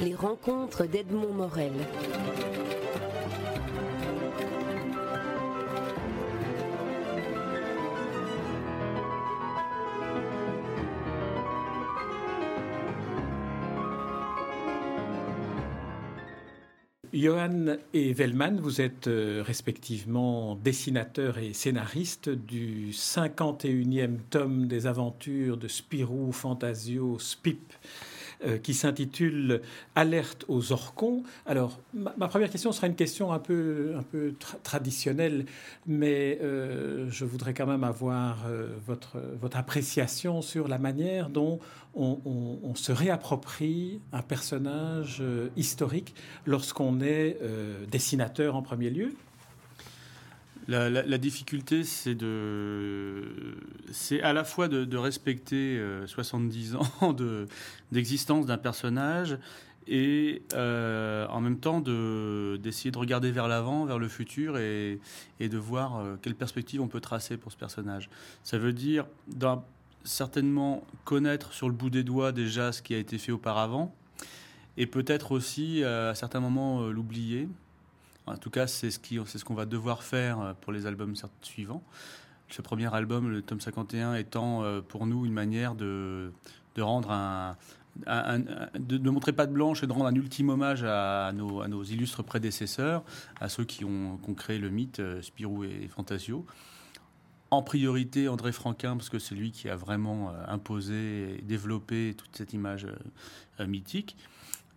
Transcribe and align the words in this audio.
Les 0.00 0.14
rencontres 0.14 0.86
d'Edmond 0.86 1.32
Morel. 1.32 1.72
Johan 17.12 17.78
et 17.92 18.12
Vellman, 18.12 18.60
vous 18.60 18.80
êtes 18.80 19.08
euh, 19.08 19.42
respectivement 19.44 20.54
dessinateur 20.54 21.38
et 21.38 21.52
scénariste 21.52 22.28
du 22.28 22.90
51e 22.92 24.18
tome 24.30 24.68
des 24.68 24.86
aventures 24.86 25.56
de 25.56 25.66
Spirou 25.66 26.30
Fantasio 26.30 27.18
Spip 27.18 27.72
euh, 28.44 28.56
qui 28.56 28.72
s'intitule 28.72 29.62
Alerte 29.96 30.44
aux 30.46 30.70
orcons. 30.70 31.24
Alors, 31.44 31.80
ma, 31.92 32.28
première 32.28 32.50
question 32.50 32.70
sera 32.70 32.86
une 32.86 32.94
question 32.94 33.32
un 33.32 33.40
peu, 33.40 33.94
un 33.98 34.04
peu 34.04 34.32
traditionnelle, 34.62 35.44
mais 35.88 36.38
euh, 36.40 37.10
je 37.10 37.24
voudrais 37.24 37.52
quand 37.52 37.66
même 37.66 37.82
avoir 37.82 38.46
euh, 38.46 38.68
votre, 38.86 39.18
votre 39.40 39.56
appréciation 39.56 40.40
sur 40.40 40.68
la 40.68 40.78
manière 40.78 41.30
dont 41.30 41.58
on, 41.96 42.76
se 42.76 42.92
réapproprie 42.92 44.00
un 44.12 44.22
personnage 44.22 45.20
historique 45.56 46.14
lorsqu'on 46.46 47.00
est 47.00 47.36
dessinateur 47.90 48.54
en 48.54 48.62
premier 48.62 48.90
lieu. 48.90 49.14
La, 50.68 51.16
difficulté, 51.16 51.82
c'est 51.82 52.14
de, 52.14 53.22
c'est 53.90 54.20
à 54.20 54.34
la 54.34 54.44
fois 54.44 54.68
de, 54.68 54.96
respecter 54.98 55.80
70 56.04 56.74
euh, 56.74 56.78
ans 57.00 57.16
d'existence 57.92 58.44
d'un 58.44 58.58
personnage 58.58 59.38
et 59.86 60.42
euh, 60.52 61.26
en 61.28 61.40
même 61.40 61.58
temps 61.58 61.80
d'essayer 61.80 62.90
de, 62.90 62.98
regarder 62.98 63.30
vers 63.30 63.48
l'avant, 63.48 63.86
vers 63.86 63.98
le 63.98 64.08
futur 64.08 64.58
et, 64.58 65.00
de 65.40 65.56
voir 65.56 65.96
euh, 65.96 66.16
quelle 66.20 66.34
perspective 66.34 66.82
on 66.82 66.88
peut 66.88 67.00
tracer 67.00 67.38
pour 67.38 67.50
ce 67.50 67.56
personnage. 67.56 68.10
Ça 68.42 68.58
veut 68.58 68.74
dire 68.74 69.06
certainement 70.04 70.84
connaître 71.06 71.54
sur 71.54 71.68
le 71.68 71.74
bout 71.74 71.88
des 71.88 72.02
doigts 72.02 72.30
déjà 72.30 72.72
ce 72.72 72.82
qui 72.82 72.94
a 72.94 72.98
été 72.98 73.16
fait 73.16 73.32
auparavant 73.32 73.94
et 74.76 74.86
peut-être 74.86 75.32
aussi 75.32 75.82
à 75.82 76.14
certains 76.14 76.40
moments 76.40 76.86
l'oublier 76.88 77.48
en 78.28 78.36
tout 78.36 78.50
cas, 78.50 78.66
c'est 78.66 78.90
ce 78.90 79.44
qu'on 79.44 79.54
va 79.54 79.66
devoir 79.66 80.02
faire 80.02 80.40
euh, 80.40 80.52
pour 80.60 80.72
les 80.72 80.86
albums 80.86 81.14
suivants. 81.42 81.82
Ce 82.50 82.62
premier 82.62 82.92
album, 82.94 83.30
le 83.30 83.42
tome 83.42 83.60
51, 83.60 84.14
étant 84.14 84.62
euh, 84.62 84.80
pour 84.80 85.06
nous 85.06 85.26
une 85.26 85.32
manière 85.32 85.74
de, 85.74 86.32
rendre 86.78 87.10
un, 87.10 87.56
de 88.78 89.10
montrer 89.10 89.32
pas 89.32 89.46
de 89.46 89.52
blanche 89.52 89.82
et 89.82 89.86
de 89.86 89.92
rendre 89.92 90.06
un 90.06 90.14
ultime 90.14 90.48
hommage 90.48 90.84
à 90.84 91.32
nos, 91.32 91.82
illustres 91.82 92.22
prédécesseurs, 92.22 93.02
à 93.40 93.48
ceux 93.48 93.64
qui 93.64 93.84
ont, 93.84 94.18
créé 94.36 94.58
le 94.58 94.70
mythe, 94.70 95.00
euh, 95.00 95.20
Spirou 95.22 95.64
et 95.64 95.88
Fantasio. 95.88 96.46
En 97.50 97.62
priorité, 97.62 98.28
André 98.28 98.52
Franquin, 98.52 98.96
parce 98.96 99.08
que 99.08 99.18
c'est 99.18 99.34
lui 99.34 99.52
qui 99.52 99.70
a 99.70 99.76
vraiment 99.76 100.34
imposé 100.46 101.38
et 101.38 101.42
développé 101.42 102.14
toute 102.14 102.36
cette 102.36 102.52
image 102.52 102.86
mythique. 103.58 104.18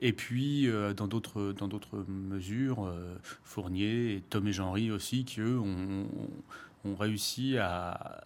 Et 0.02 0.14
puis, 0.14 0.68
euh, 0.68 0.94
dans 0.94 1.08
d'autres 1.08 1.54
dans 1.54 1.68
d'autres 1.68 2.04
mesures, 2.08 2.86
euh, 2.86 3.16
Fournier 3.44 4.16
et 4.16 4.22
Tom 4.22 4.48
et 4.48 4.54
Jean-Ry 4.54 4.92
aussi, 4.92 5.26
qui 5.26 5.42
eux 5.42 5.60
ont, 5.60 6.08
ont 6.86 6.96
réussi 6.96 7.58
à, 7.58 8.26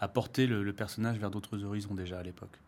à 0.00 0.08
porter 0.08 0.46
le, 0.46 0.72
personnage 0.72 1.18
vers 1.18 1.30
d'autres 1.30 1.62
horizons 1.64 1.94
déjà 1.94 2.18
à 2.18 2.22
l'époque. 2.22 2.58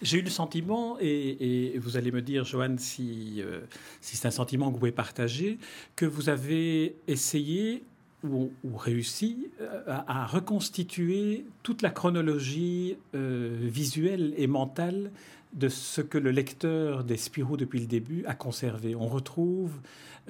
J'ai 0.00 0.18
eu 0.18 0.22
le 0.22 0.30
sentiment, 0.30 0.96
et, 1.00 1.76
vous 1.78 1.96
allez 1.96 2.10
me 2.10 2.22
dire, 2.22 2.44
Joanne, 2.44 2.78
si, 2.78 3.42
euh, 3.42 3.60
si 4.00 4.16
c'est 4.16 4.28
un 4.28 4.30
sentiment 4.30 4.68
que 4.68 4.72
vous 4.72 4.78
pouvez 4.78 4.92
partager, 4.92 5.58
que 5.96 6.06
vous 6.06 6.30
avez 6.30 6.96
essayé 7.08 7.84
ou, 8.22 8.50
réussi 8.76 9.50
à, 9.86 10.26
reconstituer 10.26 11.46
toute 11.62 11.82
la 11.82 11.90
chronologie 11.90 12.96
visuelle 13.14 14.34
et 14.36 14.46
mentale 14.46 15.10
de 15.52 15.68
ce 15.68 16.00
que 16.00 16.18
le 16.18 16.30
lecteur 16.30 17.04
des 17.04 17.16
Spirou 17.16 17.56
depuis 17.56 17.80
le 17.80 17.86
début 17.86 18.24
a 18.26 18.34
conservé. 18.34 18.94
On 18.94 19.08
retrouve 19.08 19.80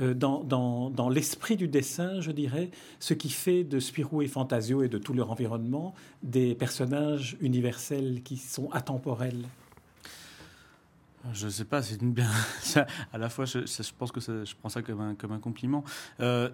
euh, 0.01 0.15
dans, 0.15 1.09
l'esprit 1.11 1.57
du 1.57 1.69
dessin, 1.69 2.21
je 2.21 2.31
dirais, 2.31 2.71
ce 3.01 3.15
qui 3.15 3.29
fait 3.29 3.65
de 3.65 3.81
Spirou 3.81 4.23
et 4.23 4.29
Fantasio 4.29 4.83
et 4.83 4.89
de 4.89 4.99
tout 4.99 5.13
leur 5.13 5.31
environnement 5.31 5.95
des 6.23 6.55
personnages 6.55 7.37
universels 7.41 8.23
qui 8.23 8.37
sont 8.37 8.71
atemporels. 8.71 9.45
Je 11.35 11.47
ne 11.47 11.51
sais 11.51 11.65
pas, 11.67 11.83
c'est 11.83 12.01
une 12.01 12.13
bien. 12.13 12.31
à 13.13 13.19
la 13.19 13.29
fois, 13.29 13.45
je, 13.45 13.59
pense 13.99 14.11
que 14.11 14.21
je 14.21 14.55
prends 14.59 14.71
ça 14.71 14.81
comme 14.81 15.01
un, 15.01 15.15
comme 15.15 15.33
un 15.33 15.39
compliment. 15.39 15.85
Euh, 16.21 16.49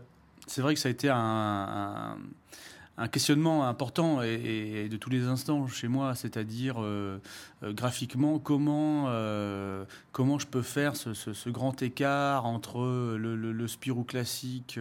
c'est 0.46 0.62
vrai 0.62 0.74
que 0.74 0.80
ça 0.80 0.88
a 0.88 0.92
été 0.92 1.08
un 1.10 3.08
questionnement 3.08 3.68
important 3.68 4.22
et, 4.22 4.88
de 4.88 4.96
tous 4.96 5.10
les 5.10 5.24
instants 5.24 5.66
chez 5.68 5.88
moi, 5.88 6.14
c'est-à-dire 6.14 6.76
euh, 6.80 7.20
euh, 7.62 7.72
graphiquement 7.72 8.38
comment 8.38 9.04
euh, 9.08 9.84
comment 10.12 10.38
je 10.38 10.46
peux 10.46 10.62
faire 10.62 10.96
ce, 10.96 11.48
grand 11.50 11.82
écart 11.82 12.46
entre 12.46 13.16
le, 13.16 13.66
Spirou 13.66 14.04
classique 14.04 14.78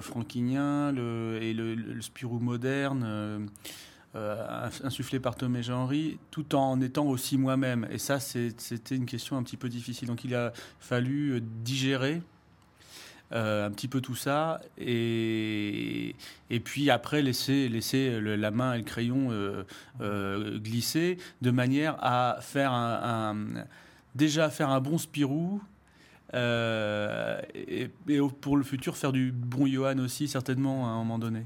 franquinien 0.00 0.94
et 0.94 1.52
le, 1.52 2.00
Spirou 2.00 2.38
moderne. 2.38 3.48
insufflé 4.84 5.20
par 5.20 5.36
Tom 5.36 5.56
et 5.56 5.62
Jean-Henri, 5.62 6.18
tout 6.30 6.54
en 6.54 6.80
étant 6.80 7.06
aussi 7.06 7.38
moi-même. 7.38 7.86
Et 7.90 7.98
ça, 7.98 8.20
c'était 8.20 8.96
une 8.96 9.06
question 9.06 9.36
un 9.36 9.42
petit 9.42 9.56
peu 9.56 9.68
difficile. 9.68 10.08
Donc 10.08 10.24
il 10.24 10.34
a 10.34 10.52
fallu 10.78 11.40
digérer 11.40 12.22
euh, 13.32 13.66
un 13.66 13.70
petit 13.70 13.86
peu 13.86 14.00
tout 14.00 14.16
ça, 14.16 14.60
et, 14.76 16.16
et 16.50 16.60
puis 16.60 16.90
après 16.90 17.22
laisser, 17.22 17.68
la 17.68 18.50
main 18.50 18.74
et 18.74 18.78
le 18.78 18.84
crayon 18.84 19.28
euh, 19.30 19.62
euh, 20.00 20.58
glisser 20.58 21.16
de 21.40 21.50
manière 21.52 21.96
à 22.00 22.38
faire 22.40 22.72
un, 22.72 23.36
déjà 24.14 24.50
faire 24.50 24.70
un 24.70 24.80
bon 24.80 24.98
Spirou. 24.98 25.60
et, 26.34 27.88
et, 28.08 28.20
pour 28.40 28.56
le 28.56 28.64
futur, 28.64 28.96
faire 28.96 29.12
du 29.12 29.30
bon 29.32 29.66
Johan 29.66 29.98
aussi, 29.98 30.26
certainement, 30.26 30.86
à 30.86 30.90
un 30.90 30.98
moment 30.98 31.18
donné. 31.18 31.44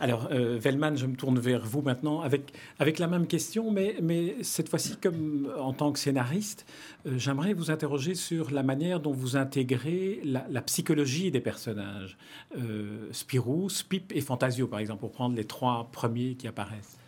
Alors, 0.00 0.28
euh, 0.30 0.58
Vellman, 0.58 0.96
je 0.96 1.06
me 1.06 1.16
tourne 1.16 1.38
vers 1.38 1.64
vous 1.64 1.82
maintenant 1.82 2.20
avec, 2.20 2.52
avec 2.78 2.98
la 2.98 3.06
même 3.06 3.26
question, 3.26 3.70
mais, 3.70 3.96
mais 4.02 4.36
cette 4.42 4.68
fois-ci, 4.68 4.96
comme 4.96 5.52
en 5.58 5.72
tant 5.72 5.92
que 5.92 5.98
scénariste, 5.98 6.66
euh, 7.06 7.16
j'aimerais 7.16 7.52
vous 7.52 7.70
interroger 7.70 8.14
sur 8.14 8.50
la 8.50 8.62
manière 8.62 9.00
dont 9.00 9.12
vous 9.12 9.36
intégrez 9.36 10.20
la, 10.24 10.62
psychologie 10.62 11.30
des 11.30 11.40
personnages. 11.40 12.16
Euh, 12.58 13.08
Spirou, 13.12 13.68
Spip 13.68 14.12
et 14.14 14.20
Fantasio, 14.20 14.66
par 14.66 14.78
exemple, 14.78 15.00
pour 15.00 15.12
prendre 15.12 15.36
les 15.36 15.44
trois 15.44 15.88
premiers 15.92 16.34
qui 16.34 16.48
apparaissent. 16.48 16.98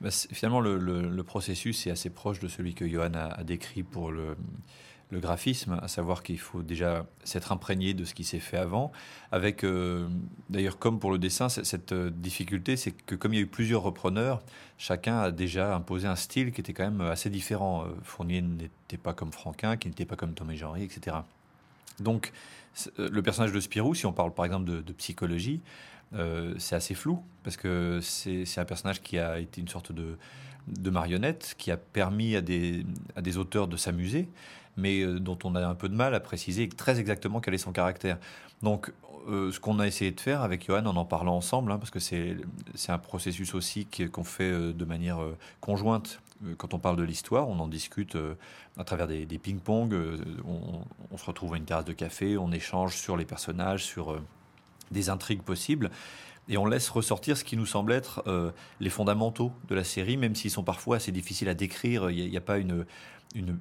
Bah, 0.00 0.10
finalement, 0.10 0.60
le, 0.60 1.22
processus 1.22 1.86
est 1.86 1.90
assez 1.90 2.10
proche 2.10 2.40
de 2.40 2.48
celui 2.48 2.74
que 2.74 2.86
Johan 2.86 3.12
a 3.14 3.44
décrit 3.44 3.82
pour 3.82 4.10
le 4.10 4.36
le 5.12 5.20
graphisme, 5.20 5.78
à 5.82 5.88
savoir 5.88 6.22
qu'il 6.22 6.38
faut 6.38 6.62
déjà 6.62 7.04
s'être 7.22 7.52
imprégné 7.52 7.92
de 7.92 8.06
ce 8.06 8.14
qui 8.14 8.24
s'est 8.24 8.38
fait 8.38 8.56
avant, 8.56 8.92
avec 9.30 9.62
euh, 9.62 10.08
d'ailleurs 10.48 10.78
comme 10.78 10.98
pour 10.98 11.12
le 11.12 11.18
dessin, 11.18 11.50
cette 11.50 11.92
euh, 11.92 12.10
difficulté, 12.10 12.78
c'est 12.78 12.92
que 12.92 13.14
comme 13.14 13.34
il 13.34 13.36
y 13.36 13.40
a 13.40 13.42
eu 13.42 13.46
plusieurs 13.46 13.82
repreneurs, 13.82 14.42
chacun 14.78 15.18
a 15.18 15.30
déjà 15.30 15.76
imposé 15.76 16.08
un 16.08 16.16
style 16.16 16.50
qui 16.50 16.62
était 16.62 16.72
quand 16.72 16.84
même 16.84 17.02
assez 17.02 17.28
différent. 17.28 17.84
Euh, 17.84 17.88
Fournier 18.02 18.40
n'était 18.40 18.96
pas 18.96 19.12
comme 19.12 19.32
Franquin, 19.32 19.76
qui 19.76 19.88
n'était 19.88 20.06
pas 20.06 20.16
comme 20.16 20.32
Tom 20.32 20.50
et 20.50 20.82
etc. 20.82 21.18
Donc 22.00 22.32
le 22.96 23.20
personnage 23.20 23.52
de 23.52 23.60
Spirou, 23.60 23.94
si 23.94 24.06
on 24.06 24.14
parle 24.14 24.32
par 24.32 24.46
exemple 24.46 24.64
de, 24.64 24.92
psychologie, 24.94 25.60
c'est 26.56 26.74
assez 26.74 26.94
flou, 26.94 27.22
parce 27.42 27.58
que 27.58 28.00
c'est 28.00 28.58
un 28.58 28.64
personnage 28.64 29.02
qui 29.02 29.18
a 29.18 29.38
été 29.38 29.60
une 29.60 29.68
sorte 29.68 29.92
de, 29.92 30.90
marionnette, 30.90 31.54
qui 31.58 31.70
a 31.70 31.76
permis 31.76 32.34
à 32.34 32.40
des 32.40 33.36
auteurs 33.36 33.68
de 33.68 33.76
s'amuser, 33.76 34.26
mais 34.76 35.00
euh, 35.00 35.18
dont 35.18 35.38
on 35.44 35.54
a 35.54 35.66
un 35.66 35.74
peu 35.74 35.88
de 35.88 35.94
mal 35.94 36.14
à 36.14 36.20
préciser 36.20 36.68
très 36.68 37.00
exactement 37.00 37.40
quel 37.40 37.54
est 37.54 37.58
son 37.58 37.72
caractère. 37.72 38.18
Donc, 38.62 38.92
euh, 39.28 39.52
ce 39.52 39.60
qu'on 39.60 39.78
a 39.78 39.86
essayé 39.86 40.10
de 40.10 40.20
faire 40.20 40.42
avec 40.42 40.66
Johan 40.66 40.86
en 40.86 40.96
en 40.96 41.04
parlant 41.04 41.36
ensemble, 41.36 41.70
hein, 41.72 41.78
parce 41.78 41.90
que 41.90 42.00
c'est 42.00 42.36
un 42.88 42.98
processus 42.98 43.54
aussi 43.54 43.86
qu'on 44.12 44.24
fait 44.24 44.50
euh, 44.50 44.72
de 44.72 44.84
manière 44.84 45.18
conjointe. 45.60 46.20
Quand 46.58 46.74
on 46.74 46.80
parle 46.80 46.96
de 46.96 47.04
l'histoire, 47.04 47.48
on 47.48 47.60
en 47.60 47.68
discute 47.68 48.18
à 48.76 48.82
travers 48.82 49.06
des, 49.06 49.26
ping-pong. 49.38 49.94
On, 50.44 50.80
on, 51.12 51.16
se 51.16 51.24
retrouve 51.24 51.54
à 51.54 51.56
une 51.56 51.64
terrasse 51.64 51.84
de 51.84 51.92
café, 51.92 52.36
on 52.36 52.50
échange 52.50 52.96
sur 52.96 53.16
les 53.16 53.24
personnages, 53.24 53.84
sur 53.84 54.20
des 54.90 55.08
intrigues 55.08 55.42
possibles 55.42 55.88
et 56.48 56.56
on 56.56 56.66
laisse 56.66 56.88
ressortir 56.88 57.36
ce 57.36 57.44
qui 57.44 57.56
nous 57.56 57.66
semble 57.66 57.92
être 57.92 58.24
les 58.80 58.90
fondamentaux 58.90 59.52
de 59.68 59.74
la 59.74 59.84
série, 59.84 60.16
même 60.16 60.34
s'ils 60.34 60.50
sont 60.50 60.64
parfois 60.64 60.96
assez 60.96 61.12
difficiles 61.12 61.48
à 61.48 61.54
décrire. 61.54 62.10
Il 62.10 62.28
n'y 62.28 62.36
a, 62.36 62.40
pas 62.40 62.58
une, 62.58 62.84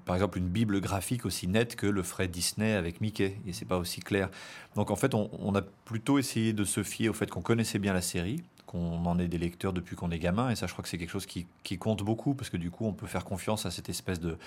par 0.06 0.16
exemple 0.16 0.38
une 0.38 0.48
bible 0.48 0.82
graphique 0.82 1.26
aussi 1.26 1.48
nette 1.48 1.76
que 1.76 1.88
le 1.88 2.04
ferait 2.04 2.28
Disney 2.28 2.74
avec 2.74 3.02
Mickey, 3.02 3.38
et 3.48 3.54
c'est 3.54 3.66
pas 3.66 3.78
aussi 3.78 4.02
clair. 4.02 4.30
Donc 4.76 4.92
en 4.92 4.96
fait, 4.96 5.14
on, 5.14 5.56
a 5.56 5.62
plutôt 5.62 6.20
essayé 6.20 6.54
de 6.54 6.64
se 6.64 6.84
fier 6.84 7.10
au 7.10 7.14
fait 7.14 7.30
qu'on 7.30 7.42
connaissait 7.42 7.80
bien 7.80 7.94
la 7.94 8.02
série, 8.02 8.44
qu'on 8.66 9.06
en 9.06 9.20
est 9.20 9.28
des 9.28 9.38
lecteurs 9.38 9.74
depuis 9.74 9.96
qu'on 9.96 10.12
est 10.12 10.20
gamin, 10.20 10.50
et 10.50 10.56
ça, 10.56 10.68
je 10.68 10.74
crois 10.74 10.84
que 10.84 10.90
c'est 10.90 10.98
quelque 10.98 11.12
chose 11.12 11.26
qui, 11.26 11.48
compte 11.78 12.04
beaucoup 12.04 12.34
parce 12.34 12.50
que 12.50 12.58
du 12.58 12.72
coup, 12.72 12.86
on 12.86 12.94
peut 12.94 13.08
faire 13.08 13.26
confiance 13.26 13.66
à 13.66 13.72
cette 13.72 13.90
espèce 13.90 14.20
de 14.20 14.38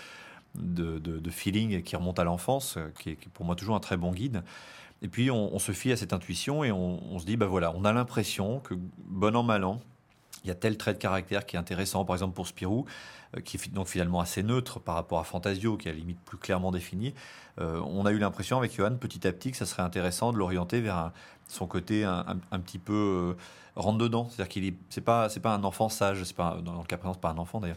de, 0.57 1.31
feeling 1.31 1.83
qui 1.83 1.97
remonte 1.97 2.21
à 2.21 2.25
l'enfance, 2.25 2.79
qui, 3.01 3.11
est 3.11 3.29
pour 3.31 3.45
moi 3.45 3.57
toujours 3.57 3.75
un 3.75 3.81
très 3.81 3.97
bon 3.97 4.13
guide. 4.13 4.45
Et 5.05 5.09
puis 5.09 5.31
on, 5.31 5.59
se 5.59 5.73
fie 5.73 5.93
à 5.93 5.99
cette 5.99 6.15
intuition 6.15 6.65
et 6.65 6.73
on, 6.73 7.19
se 7.19 7.27
dit, 7.27 7.37
bah 7.37 7.45
voilà, 7.45 7.75
on 7.77 7.85
a 7.85 7.93
l'impression 7.93 8.61
que 8.61 8.73
bon 9.05 9.37
an, 9.37 9.43
mal 9.43 9.63
an, 9.63 9.79
il 10.43 10.49
y 10.49 10.51
a 10.51 10.55
tel 10.55 10.79
trait 10.79 10.95
de 10.95 10.99
caractère 10.99 11.45
qui 11.45 11.57
est 11.57 11.59
intéressant, 11.59 12.07
par 12.07 12.17
exemple 12.17 12.35
pour 12.35 12.47
Spirou, 12.47 12.87
qui 13.43 13.57
est 13.57 13.73
donc 13.73 13.89
finalement 13.89 14.21
assez 14.21 14.43
neutre 14.43 14.81
par 14.81 14.95
rapport 14.95 15.19
à 15.19 15.25
Fantasio, 15.25 15.77
qui 15.77 15.89
est 15.89 15.91
à 15.91 15.95
la 15.95 16.01
limite 16.01 16.21
plus 16.21 16.39
clairement 16.39 16.71
défini. 16.71 17.15
Euh, 17.61 17.81
on 17.87 18.07
a 18.07 18.13
eu 18.13 18.19
l'impression 18.19 18.59
avec 18.59 18.75
Johan, 18.75 18.97
petit 18.97 19.27
à 19.27 19.33
petit, 19.33 19.51
que 19.51 19.57
ça 19.57 19.67
serait 19.67 19.83
intéressant 19.83 20.33
de 20.33 20.39
l'orienter 20.39 20.81
vers 20.81 21.13
son 21.47 21.67
côté 21.67 22.05
un, 22.05 22.39
petit 22.61 22.79
peu 22.79 23.37
euh, 23.37 23.37
rentre 23.77 23.99
dedans. 23.99 24.29
C'est-à-dire 24.29 24.49
qu'il 24.49 24.65
est, 24.65 24.75
c'est 24.89 25.03
pas, 25.03 25.29
c'est 25.29 25.41
pas 25.41 25.55
un 25.55 25.63
enfant 25.63 25.89
sage. 25.89 26.25
C'est 26.25 26.37
pas 26.37 26.59
dans 26.65 26.79
le 26.79 26.85
cas 26.85 26.97
présent, 26.97 27.13
c'est 27.15 27.21
pas 27.21 27.31
un 27.31 27.39
enfant 27.39 27.61
d'ailleurs. 27.61 27.77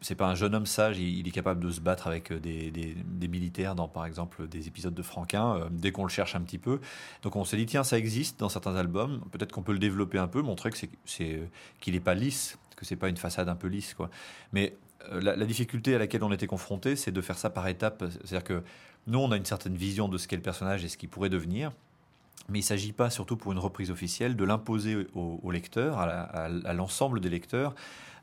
C'est, 0.00 0.14
pas 0.14 0.26
un 0.26 0.34
jeune 0.34 0.54
homme 0.54 0.66
sage. 0.66 0.98
Il, 0.98 1.26
est 1.28 1.30
capable 1.30 1.62
de 1.62 1.70
se 1.70 1.80
battre 1.80 2.06
avec 2.06 2.32
des, 2.32 2.70
des, 2.70 3.28
militaires 3.28 3.74
dans, 3.74 3.86
par 3.86 4.06
exemple, 4.06 4.48
des 4.48 4.66
épisodes 4.66 4.94
de 4.94 5.02
Franquin. 5.02 5.68
dès 5.70 5.92
qu'on 5.92 6.04
le 6.04 6.10
cherche 6.10 6.34
un 6.34 6.40
petit 6.40 6.58
peu. 6.58 6.80
Donc 7.22 7.36
on 7.36 7.44
s'est 7.44 7.56
dit 7.56 7.66
tiens, 7.66 7.84
ça 7.84 7.98
existe 7.98 8.40
dans 8.40 8.48
certains 8.48 8.76
albums. 8.76 9.20
Peut-être 9.30 9.52
qu'on 9.52 9.62
peut 9.62 9.72
le 9.72 9.78
développer 9.78 10.18
un 10.18 10.28
peu, 10.28 10.42
montrer 10.42 10.70
que 10.70 10.78
c'est, 10.78 10.90
c'est 11.04 11.40
qu'il 11.80 11.94
n'est 11.94 12.00
pas 12.00 12.14
lisse, 12.14 12.58
que 12.76 12.84
c'est 12.84 12.96
pas 12.96 13.08
une 13.08 13.16
façade 13.16 13.48
un 13.48 13.54
peu 13.54 13.68
lisse, 13.68 13.94
quoi. 13.94 14.10
Mais 14.52 14.76
euh, 15.10 15.20
la, 15.20 15.46
difficulté 15.46 15.94
à 15.94 15.98
laquelle 15.98 16.22
on 16.24 16.32
était 16.32 16.46
confronté, 16.46 16.96
c'est 16.96 17.12
de 17.12 17.20
faire 17.20 17.38
ça 17.38 17.50
par 17.50 17.66
étapes. 17.68 18.04
C'est-à-dire 18.24 18.44
que 18.44 18.62
nous, 19.06 19.18
on 19.18 19.30
a 19.32 19.36
une 19.36 19.44
certaine 19.44 19.74
vision 19.74 20.08
de 20.08 20.18
ce 20.18 20.28
qu'est 20.28 20.36
le 20.36 20.42
personnage 20.42 20.84
et 20.84 20.88
ce 20.88 20.96
qu'il 20.96 21.08
pourrait 21.08 21.28
devenir. 21.28 21.72
Mais 22.48 22.58
il 22.58 22.62
ne 22.62 22.66
s'agit 22.66 22.92
pas, 22.92 23.10
surtout 23.10 23.36
pour 23.36 23.52
une 23.52 23.58
reprise 23.58 23.90
officielle, 23.90 24.36
de 24.36 24.44
l'imposer 24.44 25.06
au, 25.14 25.50
lecteur, 25.50 25.98
à 25.98 26.72
l'ensemble 26.72 27.20
des 27.20 27.28
lecteurs, 27.28 27.74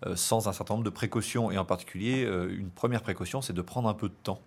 euh, 0.05 0.15
sans 0.15 0.47
un 0.47 0.53
certain 0.53 0.73
nombre 0.73 0.83
de 0.83 0.89
précautions. 0.89 1.51
Et 1.51 1.57
en 1.57 1.65
particulier, 1.65 2.25
euh, 2.25 2.53
une 2.55 2.69
première 2.69 3.01
précaution, 3.01 3.41
c'est 3.41 3.53
de 3.53 3.61
prendre 3.61 3.87
un 3.87 3.93
peu 3.93 4.09
de 4.09 4.15
temps. 4.23 4.41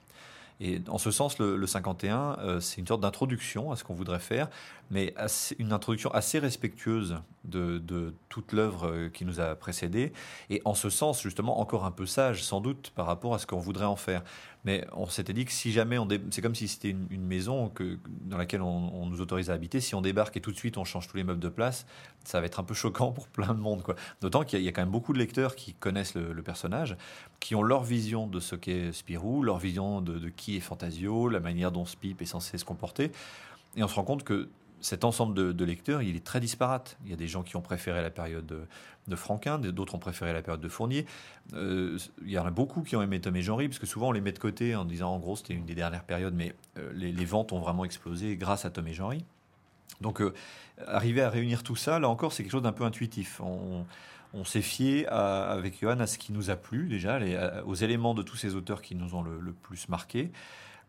Et 0.60 0.80
en 0.88 0.98
ce 0.98 1.10
sens, 1.10 1.38
le, 1.38 1.66
51, 1.66 2.60
c'est 2.60 2.80
une 2.80 2.86
sorte 2.86 3.00
d'introduction 3.00 3.72
à 3.72 3.76
ce 3.76 3.82
qu'on 3.82 3.94
voudrait 3.94 4.20
faire, 4.20 4.48
mais 4.92 5.12
une 5.58 5.72
introduction 5.72 6.10
assez 6.12 6.38
respectueuse 6.38 7.16
de, 7.44 8.14
toute 8.28 8.52
l'œuvre 8.52 9.08
qui 9.08 9.24
nous 9.24 9.40
a 9.40 9.54
précédé, 9.54 10.12
et 10.50 10.62
en 10.64 10.74
ce 10.74 10.90
sens, 10.90 11.22
justement, 11.22 11.60
encore 11.60 11.84
un 11.84 11.90
peu 11.90 12.06
sage, 12.06 12.42
sans 12.42 12.60
doute, 12.60 12.92
par 12.94 13.06
rapport 13.06 13.34
à 13.34 13.38
ce 13.38 13.46
qu'on 13.46 13.58
voudrait 13.58 13.84
en 13.84 13.96
faire. 13.96 14.22
Mais 14.64 14.86
on 14.92 15.06
s'était 15.06 15.32
dit 15.32 15.44
que 15.44 15.50
si 15.50 15.72
jamais 15.72 15.98
on 15.98 16.06
c'est 16.30 16.40
comme 16.40 16.54
si 16.54 16.68
c'était 16.68 16.90
une, 16.90 17.26
maison 17.26 17.72
dans 18.22 18.36
laquelle 18.36 18.62
on, 18.62 19.06
nous 19.06 19.20
autorise 19.20 19.50
à 19.50 19.54
habiter, 19.54 19.80
si 19.80 19.94
on 19.94 20.00
débarque 20.00 20.36
et 20.36 20.40
tout 20.40 20.52
de 20.52 20.56
suite 20.56 20.78
on 20.78 20.84
change 20.84 21.08
tous 21.08 21.16
les 21.16 21.24
meubles 21.24 21.40
de 21.40 21.48
place, 21.48 21.84
ça 22.24 22.38
va 22.38 22.46
être 22.46 22.60
un 22.60 22.62
peu 22.62 22.74
choquant 22.74 23.10
pour 23.10 23.26
plein 23.26 23.54
de 23.54 23.58
monde. 23.58 23.82
D'autant 24.20 24.44
qu'il 24.44 24.62
y, 24.62 24.68
a 24.68 24.72
quand 24.72 24.82
même 24.82 24.90
beaucoup 24.90 25.12
de 25.12 25.18
lecteurs 25.18 25.56
qui 25.56 25.74
connaissent 25.74 26.14
le, 26.14 26.42
personnage, 26.42 26.96
qui 27.40 27.56
ont 27.56 27.62
leur 27.62 27.82
vision 27.82 28.28
de 28.28 28.38
ce 28.38 28.54
qu'est 28.54 28.92
Spirou, 28.92 29.42
leur 29.42 29.58
vision 29.58 30.00
de, 30.00 30.18
de 30.18 30.28
qui 30.28 30.56
est 30.56 30.60
Fantasio, 30.60 31.28
la 31.28 31.40
manière 31.40 31.72
dont 31.72 31.84
Spip 31.84 32.22
est 32.22 32.26
censé 32.26 32.56
se 32.56 32.64
comporter. 32.64 33.10
Et 33.76 33.82
on 33.82 33.88
se 33.88 33.94
rend 33.94 34.04
compte 34.04 34.22
que 34.22 34.48
cet 34.82 35.04
ensemble 35.04 35.54
de, 35.54 35.64
lecteurs, 35.64 36.02
il 36.02 36.16
est 36.16 36.24
très 36.24 36.40
disparate. 36.40 36.98
Il 37.04 37.10
y 37.10 37.14
a 37.14 37.16
des 37.16 37.28
gens 37.28 37.42
qui 37.42 37.56
ont 37.56 37.62
préféré 37.62 38.02
la 38.02 38.10
période 38.10 38.46
de, 39.08 39.16
Franquin, 39.16 39.58
d'autres 39.58 39.94
ont 39.94 40.00
préféré 40.00 40.32
la 40.32 40.42
période 40.42 40.60
de 40.60 40.68
Fournier. 40.68 41.06
Euh, 41.54 41.98
il 42.24 42.30
y 42.30 42.38
en 42.38 42.44
a 42.44 42.50
beaucoup 42.50 42.82
qui 42.82 42.96
ont 42.96 43.02
aimé 43.02 43.20
Tom 43.20 43.34
et 43.36 43.42
Jean 43.42 43.56
parce 43.56 43.78
que 43.78 43.86
souvent 43.86 44.08
on 44.08 44.12
les 44.12 44.20
met 44.20 44.32
de 44.32 44.38
côté 44.38 44.74
en 44.74 44.84
disant 44.84 45.10
en 45.10 45.18
gros 45.18 45.36
c'était 45.36 45.54
une 45.54 45.64
des 45.64 45.74
dernières 45.74 46.04
périodes, 46.04 46.34
mais 46.34 46.54
euh, 46.78 46.90
les, 46.94 47.24
ventes 47.24 47.52
ont 47.52 47.60
vraiment 47.60 47.84
explosé 47.84 48.36
grâce 48.36 48.64
à 48.64 48.70
Tom 48.70 48.86
et 48.88 48.94
Jean 48.94 49.10
Donc 50.00 50.20
euh, 50.20 50.34
arriver 50.86 51.22
à 51.22 51.30
réunir 51.30 51.62
tout 51.62 51.76
ça, 51.76 51.98
là 51.98 52.08
encore, 52.08 52.32
c'est 52.32 52.42
quelque 52.42 52.52
chose 52.52 52.62
d'un 52.62 52.72
peu 52.72 52.84
intuitif. 52.84 53.40
On, 53.40 53.84
s'est 54.44 54.62
fié 54.62 55.06
avec 55.08 55.78
Johan 55.82 56.00
à 56.00 56.06
ce 56.06 56.16
qui 56.16 56.32
nous 56.32 56.48
a 56.48 56.56
plu 56.56 56.88
déjà, 56.88 57.20
aux 57.66 57.74
éléments 57.74 58.14
de 58.14 58.22
tous 58.22 58.36
ces 58.36 58.54
auteurs 58.54 58.80
qui 58.80 58.94
nous 58.94 59.14
ont 59.14 59.22
le 59.22 59.52
plus 59.52 59.90
marqué. 59.90 60.32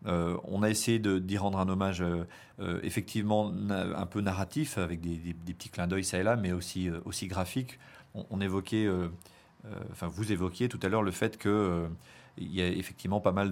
Euh, 0.06 0.36
on 0.44 0.62
a 0.62 0.70
essayé 0.70 0.98
d'y 0.98 1.38
rendre 1.38 1.58
un 1.58 1.68
hommage 1.68 2.02
euh, 2.02 2.24
euh, 2.60 2.78
effectivement 2.82 3.52
un 3.70 4.06
peu 4.06 4.20
narratif, 4.20 4.78
avec 4.78 5.00
des, 5.00 5.34
petits 5.34 5.70
clins 5.70 5.86
d'œil 5.86 6.04
ça 6.04 6.18
et 6.18 6.22
là, 6.22 6.36
mais 6.36 6.52
aussi, 6.52 6.90
aussi 7.04 7.26
graphique. 7.26 7.78
On, 8.30 8.40
évoquait, 8.40 8.88
enfin 9.90 10.06
vous 10.06 10.30
évoquiez 10.30 10.68
tout 10.68 10.78
à 10.84 10.88
l'heure 10.88 11.02
le 11.02 11.10
fait 11.10 11.36
que 11.36 11.88
il 12.36 12.54
y 12.54 12.62
a 12.62 12.66
effectivement 12.66 13.20
pas 13.20 13.32
mal 13.32 13.50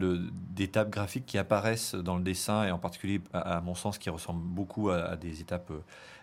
d'étapes 0.51 0.91
graphiques 0.91 1.27
qui 1.27 1.39
apparaissent 1.39 1.95
dans 1.95 2.17
le 2.17 2.23
dessin, 2.23 2.65
et 2.65 2.71
en 2.71 2.79
particulier, 2.79 3.21
à, 3.33 3.61
mon 3.61 3.75
sens, 3.75 3.99
qui 3.99 4.11
ressemblent 4.11 4.43
beaucoup 4.43 4.91
à, 4.91 5.17
des 5.17 5.41
étapes 5.41 5.73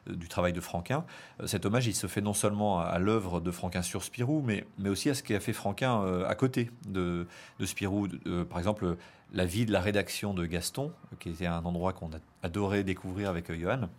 du 0.07 0.27
travail 0.27 0.53
de 0.53 0.61
Franquin. 0.61 1.05
Cet 1.45 1.65
hommage, 1.65 1.87
il 1.87 1.95
se 1.95 2.07
fait 2.07 2.21
non 2.21 2.33
seulement 2.33 2.79
à, 2.79 2.99
l'œuvre 2.99 3.39
de 3.39 3.51
Franquin 3.51 3.81
sur 3.81 4.03
Spirou, 4.03 4.41
mais, 4.45 4.65
mais 4.77 4.89
aussi 4.89 5.09
à 5.09 5.15
ce 5.15 5.23
qu'a 5.23 5.39
fait 5.39 5.53
Franquin 5.53 6.23
à 6.25 6.35
côté 6.35 6.69
de, 6.87 7.27
de 7.59 7.65
Spirou. 7.65 8.07
par 8.49 8.59
exemple, 8.59 8.97
la 9.33 9.45
vie 9.45 9.65
de 9.65 9.71
la 9.71 9.81
rédaction 9.81 10.33
de 10.33 10.45
Gaston, 10.45 10.91
qui 11.19 11.29
était 11.29 11.45
un 11.45 11.63
endroit 11.63 11.93
qu'on 11.93 12.07
a 12.07 12.19
adoré 12.43 12.83
découvrir 12.83 13.29
avec 13.29 13.49
euh, 13.49 13.59
Johan. 13.59 13.89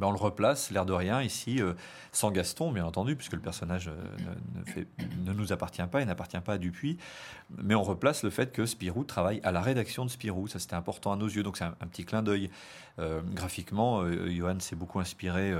On 0.00 0.10
le 0.10 0.18
replace, 0.18 0.70
l'air 0.70 0.86
de 0.86 0.92
rien, 0.92 1.22
ici, 1.22 1.60
euh, 1.60 1.72
sans 2.12 2.30
Gaston, 2.30 2.72
bien 2.72 2.84
entendu, 2.84 3.16
puisque 3.16 3.32
le 3.32 3.40
personnage 3.40 3.88
euh, 3.88 4.84
ne, 5.24 5.32
nous 5.32 5.52
appartient 5.52 5.86
pas 5.90 6.02
et 6.02 6.04
n'appartient 6.04 6.40
pas 6.40 6.54
à 6.54 6.58
Dupuis. 6.58 6.98
Mais 7.62 7.74
on 7.74 7.82
replace 7.82 8.22
le 8.22 8.30
fait 8.30 8.52
que 8.52 8.66
Spirou 8.66 9.04
travaille 9.04 9.40
à 9.42 9.52
la 9.52 9.60
rédaction 9.60 10.04
de 10.04 10.10
Spirou. 10.10 10.48
Ça, 10.48 10.58
c'était 10.58 10.74
important 10.74 11.12
à 11.12 11.16
nos 11.16 11.28
yeux. 11.28 11.42
Donc, 11.42 11.56
c'est 11.56 11.64
un, 11.64 11.72
petit 11.72 12.04
clin 12.04 12.22
d'œil. 12.22 12.50
graphiquement, 13.34 14.08
Johan 14.28 14.58
s'est 14.60 14.76
beaucoup 14.76 15.00
inspiré 15.00 15.54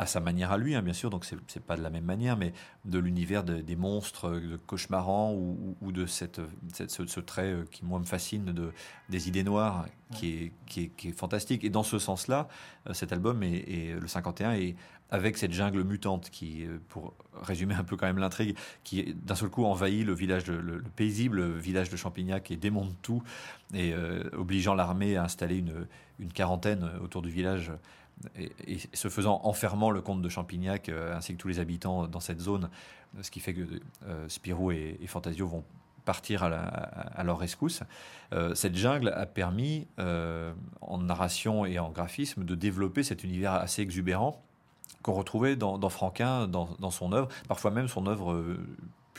à 0.00 0.06
sa 0.06 0.18
manière 0.18 0.50
à 0.50 0.56
lui, 0.56 0.74
hein, 0.74 0.80
bien 0.80 0.94
sûr, 0.94 1.10
donc 1.10 1.26
c'est 1.26 1.62
pas 1.62 1.76
de 1.76 1.82
la 1.82 1.90
même 1.90 2.06
manière, 2.06 2.38
mais 2.38 2.54
de 2.86 2.98
l'univers 2.98 3.44
des 3.44 3.76
monstres 3.76 4.30
de 4.30 4.56
cauchemarants 4.56 5.34
ou, 5.34 5.92
de 5.92 6.06
cette, 6.06 6.40
ce, 6.72 7.20
trait 7.20 7.52
euh, 7.52 7.64
qui, 7.70 7.84
moi, 7.84 7.98
me 7.98 8.06
fascine 8.06 8.46
de, 8.46 8.72
des 9.10 9.28
idées 9.28 9.42
noires, 9.42 9.84
qui, 10.14 10.32
est, 10.32 10.52
qui, 10.64 10.90
est, 11.04 11.12
fantastique. 11.12 11.64
Et 11.64 11.68
dans 11.68 11.82
ce 11.82 11.98
sens-là, 11.98 12.48
euh, 12.88 12.94
cet 12.94 13.12
album, 13.12 13.42
est, 13.42 13.94
le 14.00 14.08
51, 14.08 14.52
est 14.52 14.74
avec 15.10 15.36
cette 15.36 15.52
jungle 15.52 15.84
mutante 15.84 16.30
qui, 16.30 16.64
euh, 16.64 16.78
pour 16.88 17.12
résumer 17.42 17.74
un 17.74 17.84
peu 17.84 17.98
quand 17.98 18.06
même 18.06 18.20
l'intrigue, 18.20 18.56
qui 18.84 19.12
d'un 19.12 19.34
seul 19.34 19.50
coup 19.50 19.66
envahit 19.66 20.06
le 20.06 20.14
village, 20.14 20.46
le, 20.46 20.82
paisible 20.96 21.46
village 21.58 21.90
de 21.90 21.98
Champignac 21.98 22.50
et 22.50 22.56
démonte 22.56 22.96
tout, 23.02 23.22
et 23.74 23.94
obligeant 24.32 24.74
l'armée 24.74 25.16
à 25.16 25.24
installer 25.24 25.58
une, 25.58 25.86
une 26.18 26.32
quarantaine 26.32 26.90
autour 27.02 27.20
du 27.20 27.30
village 27.30 27.70
et, 28.36 28.78
se 28.92 29.08
faisant 29.08 29.40
enfermant 29.44 29.90
le 29.90 30.00
comte 30.00 30.22
de 30.22 30.28
Champignac 30.28 30.88
euh, 30.88 31.16
ainsi 31.16 31.34
que 31.34 31.38
tous 31.38 31.48
les 31.48 31.58
habitants 31.58 32.06
dans 32.06 32.20
cette 32.20 32.40
zone, 32.40 32.70
ce 33.20 33.30
qui 33.30 33.40
fait 33.40 33.54
que 33.54 33.66
euh, 34.06 34.28
Spirou 34.28 34.72
et, 34.72 34.98
Fantasio 35.06 35.46
vont 35.46 35.64
partir 36.04 36.42
à, 36.42 37.22
leur 37.24 37.38
rescousse. 37.38 37.82
Euh, 38.32 38.54
cette 38.54 38.74
jungle 38.74 39.10
a 39.10 39.26
permis, 39.26 39.86
en 39.98 40.98
narration 40.98 41.66
et 41.66 41.78
en 41.78 41.90
graphisme, 41.90 42.44
de 42.44 42.54
développer 42.54 43.02
cet 43.02 43.22
univers 43.22 43.52
assez 43.52 43.82
exubérant 43.82 44.42
qu'on 45.02 45.12
retrouvait 45.12 45.56
dans, 45.56 45.88
Franquin, 45.88 46.48
dans, 46.48 46.90
son 46.90 47.12
œuvre, 47.12 47.28
parfois 47.48 47.70
même 47.70 47.88
son 47.88 48.06
œuvre 48.06 48.56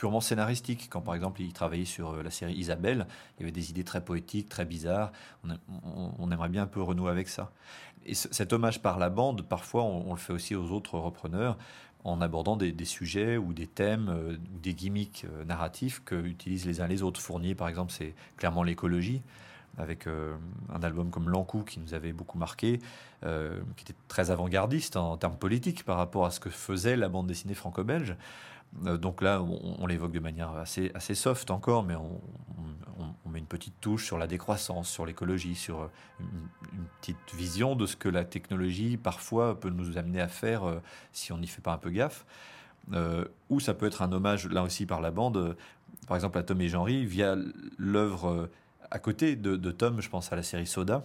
purement 0.02 0.20
scénaristique. 0.20 0.88
Quand 0.90 1.00
par 1.00 1.14
exemple 1.14 1.40
il 1.42 1.52
travaillait 1.52 1.84
sur 1.84 2.22
la 2.22 2.30
série 2.30 2.54
Isabelle, 2.54 3.06
il 3.36 3.40
y 3.40 3.42
avait 3.44 3.52
des 3.52 3.70
idées 3.70 3.84
très 3.84 4.04
poétiques, 4.04 4.48
très 4.48 4.64
bizarres. 4.64 5.12
on 6.18 6.30
aimerait 6.32 6.48
bien 6.48 6.64
un 6.64 6.66
peu 6.66 6.82
renouer 6.82 7.10
avec 7.10 7.28
ça 7.28 7.52
et 8.04 8.14
cet 8.14 8.52
hommage 8.52 8.80
par 8.82 8.98
la 8.98 9.10
bande, 9.10 9.42
parfois, 9.42 9.84
on, 9.84 10.12
le 10.12 10.18
fait 10.18 10.32
aussi 10.32 10.54
aux 10.54 10.70
autres 10.72 10.98
repreneurs 10.98 11.56
en 12.04 12.20
abordant 12.20 12.56
des, 12.56 12.84
sujets 12.84 13.36
ou 13.36 13.52
des 13.52 13.68
thèmes 13.68 14.08
euh, 14.08 14.36
ou 14.54 14.58
des 14.58 14.74
gimmicks 14.74 15.24
euh, 15.24 15.44
narratifs 15.44 16.02
que 16.04 16.16
utilisent 16.16 16.66
les 16.66 16.80
uns 16.80 16.88
les 16.88 17.02
autres. 17.02 17.20
Fournier, 17.20 17.54
par 17.54 17.68
exemple, 17.68 17.92
c'est 17.92 18.14
clairement 18.36 18.64
l'écologie, 18.64 19.22
avec 19.78 20.08
euh, 20.08 20.34
un 20.74 20.82
album 20.82 21.10
comme 21.10 21.28
L'Encou 21.28 21.62
qui 21.62 21.78
nous 21.78 21.94
avait 21.94 22.12
beaucoup 22.12 22.38
marqué, 22.38 22.80
qui 23.76 23.84
était 23.84 23.94
très 24.08 24.32
avant-gardiste 24.32 24.96
en, 24.96 25.16
termes 25.16 25.36
politiques 25.36 25.84
par 25.84 25.96
rapport 25.96 26.26
à 26.26 26.32
ce 26.32 26.40
que 26.40 26.50
faisait 26.50 26.96
la 26.96 27.08
bande 27.08 27.28
dessinée 27.28 27.54
franco-belge. 27.54 28.16
Donc 28.72 29.20
là, 29.20 29.42
on, 29.42 29.86
l'évoque 29.86 30.12
de 30.12 30.20
manière 30.20 30.50
assez, 30.52 30.90
assez 30.94 31.14
soft 31.14 31.50
encore, 31.50 31.82
mais 31.82 31.94
on, 31.94 32.20
met 33.30 33.38
une 33.38 33.46
petite 33.46 33.80
touche 33.80 34.04
sur 34.04 34.18
la 34.18 34.26
décroissance, 34.26 34.90
sur 34.90 35.06
l'écologie, 35.06 35.54
sur 35.54 35.88
une, 36.20 36.26
petite 37.00 37.34
vision 37.34 37.74
de 37.76 37.86
ce 37.86 37.96
que 37.96 38.08
la 38.08 38.24
technologie 38.24 38.98
parfois 38.98 39.58
peut 39.58 39.70
nous 39.70 39.96
amener 39.96 40.20
à 40.20 40.28
faire 40.28 40.64
euh, 40.64 40.80
si 41.12 41.32
on 41.32 41.38
n'y 41.38 41.46
fait 41.46 41.62
pas 41.62 41.72
un 41.72 41.78
peu 41.78 41.90
gaffe. 41.90 42.26
Euh, 42.92 43.24
ou 43.48 43.58
ça 43.58 43.72
peut 43.72 43.86
être 43.86 44.02
un 44.02 44.12
hommage, 44.12 44.46
là 44.48 44.62
aussi 44.62 44.84
par 44.84 45.00
la 45.00 45.10
bande, 45.10 45.36
euh, 45.38 45.54
par 46.06 46.16
exemple 46.16 46.38
à 46.38 46.42
Tom 46.42 46.60
et 46.60 46.68
Jean-Ry, 46.68 47.06
via 47.06 47.36
l'œuvre 47.78 48.50
à 48.92 48.98
côté 48.98 49.36
de, 49.36 49.70
Tom, 49.70 50.02
je 50.02 50.10
pense 50.10 50.32
à 50.34 50.36
la 50.36 50.42
série 50.42 50.66
Soda, 50.66 51.02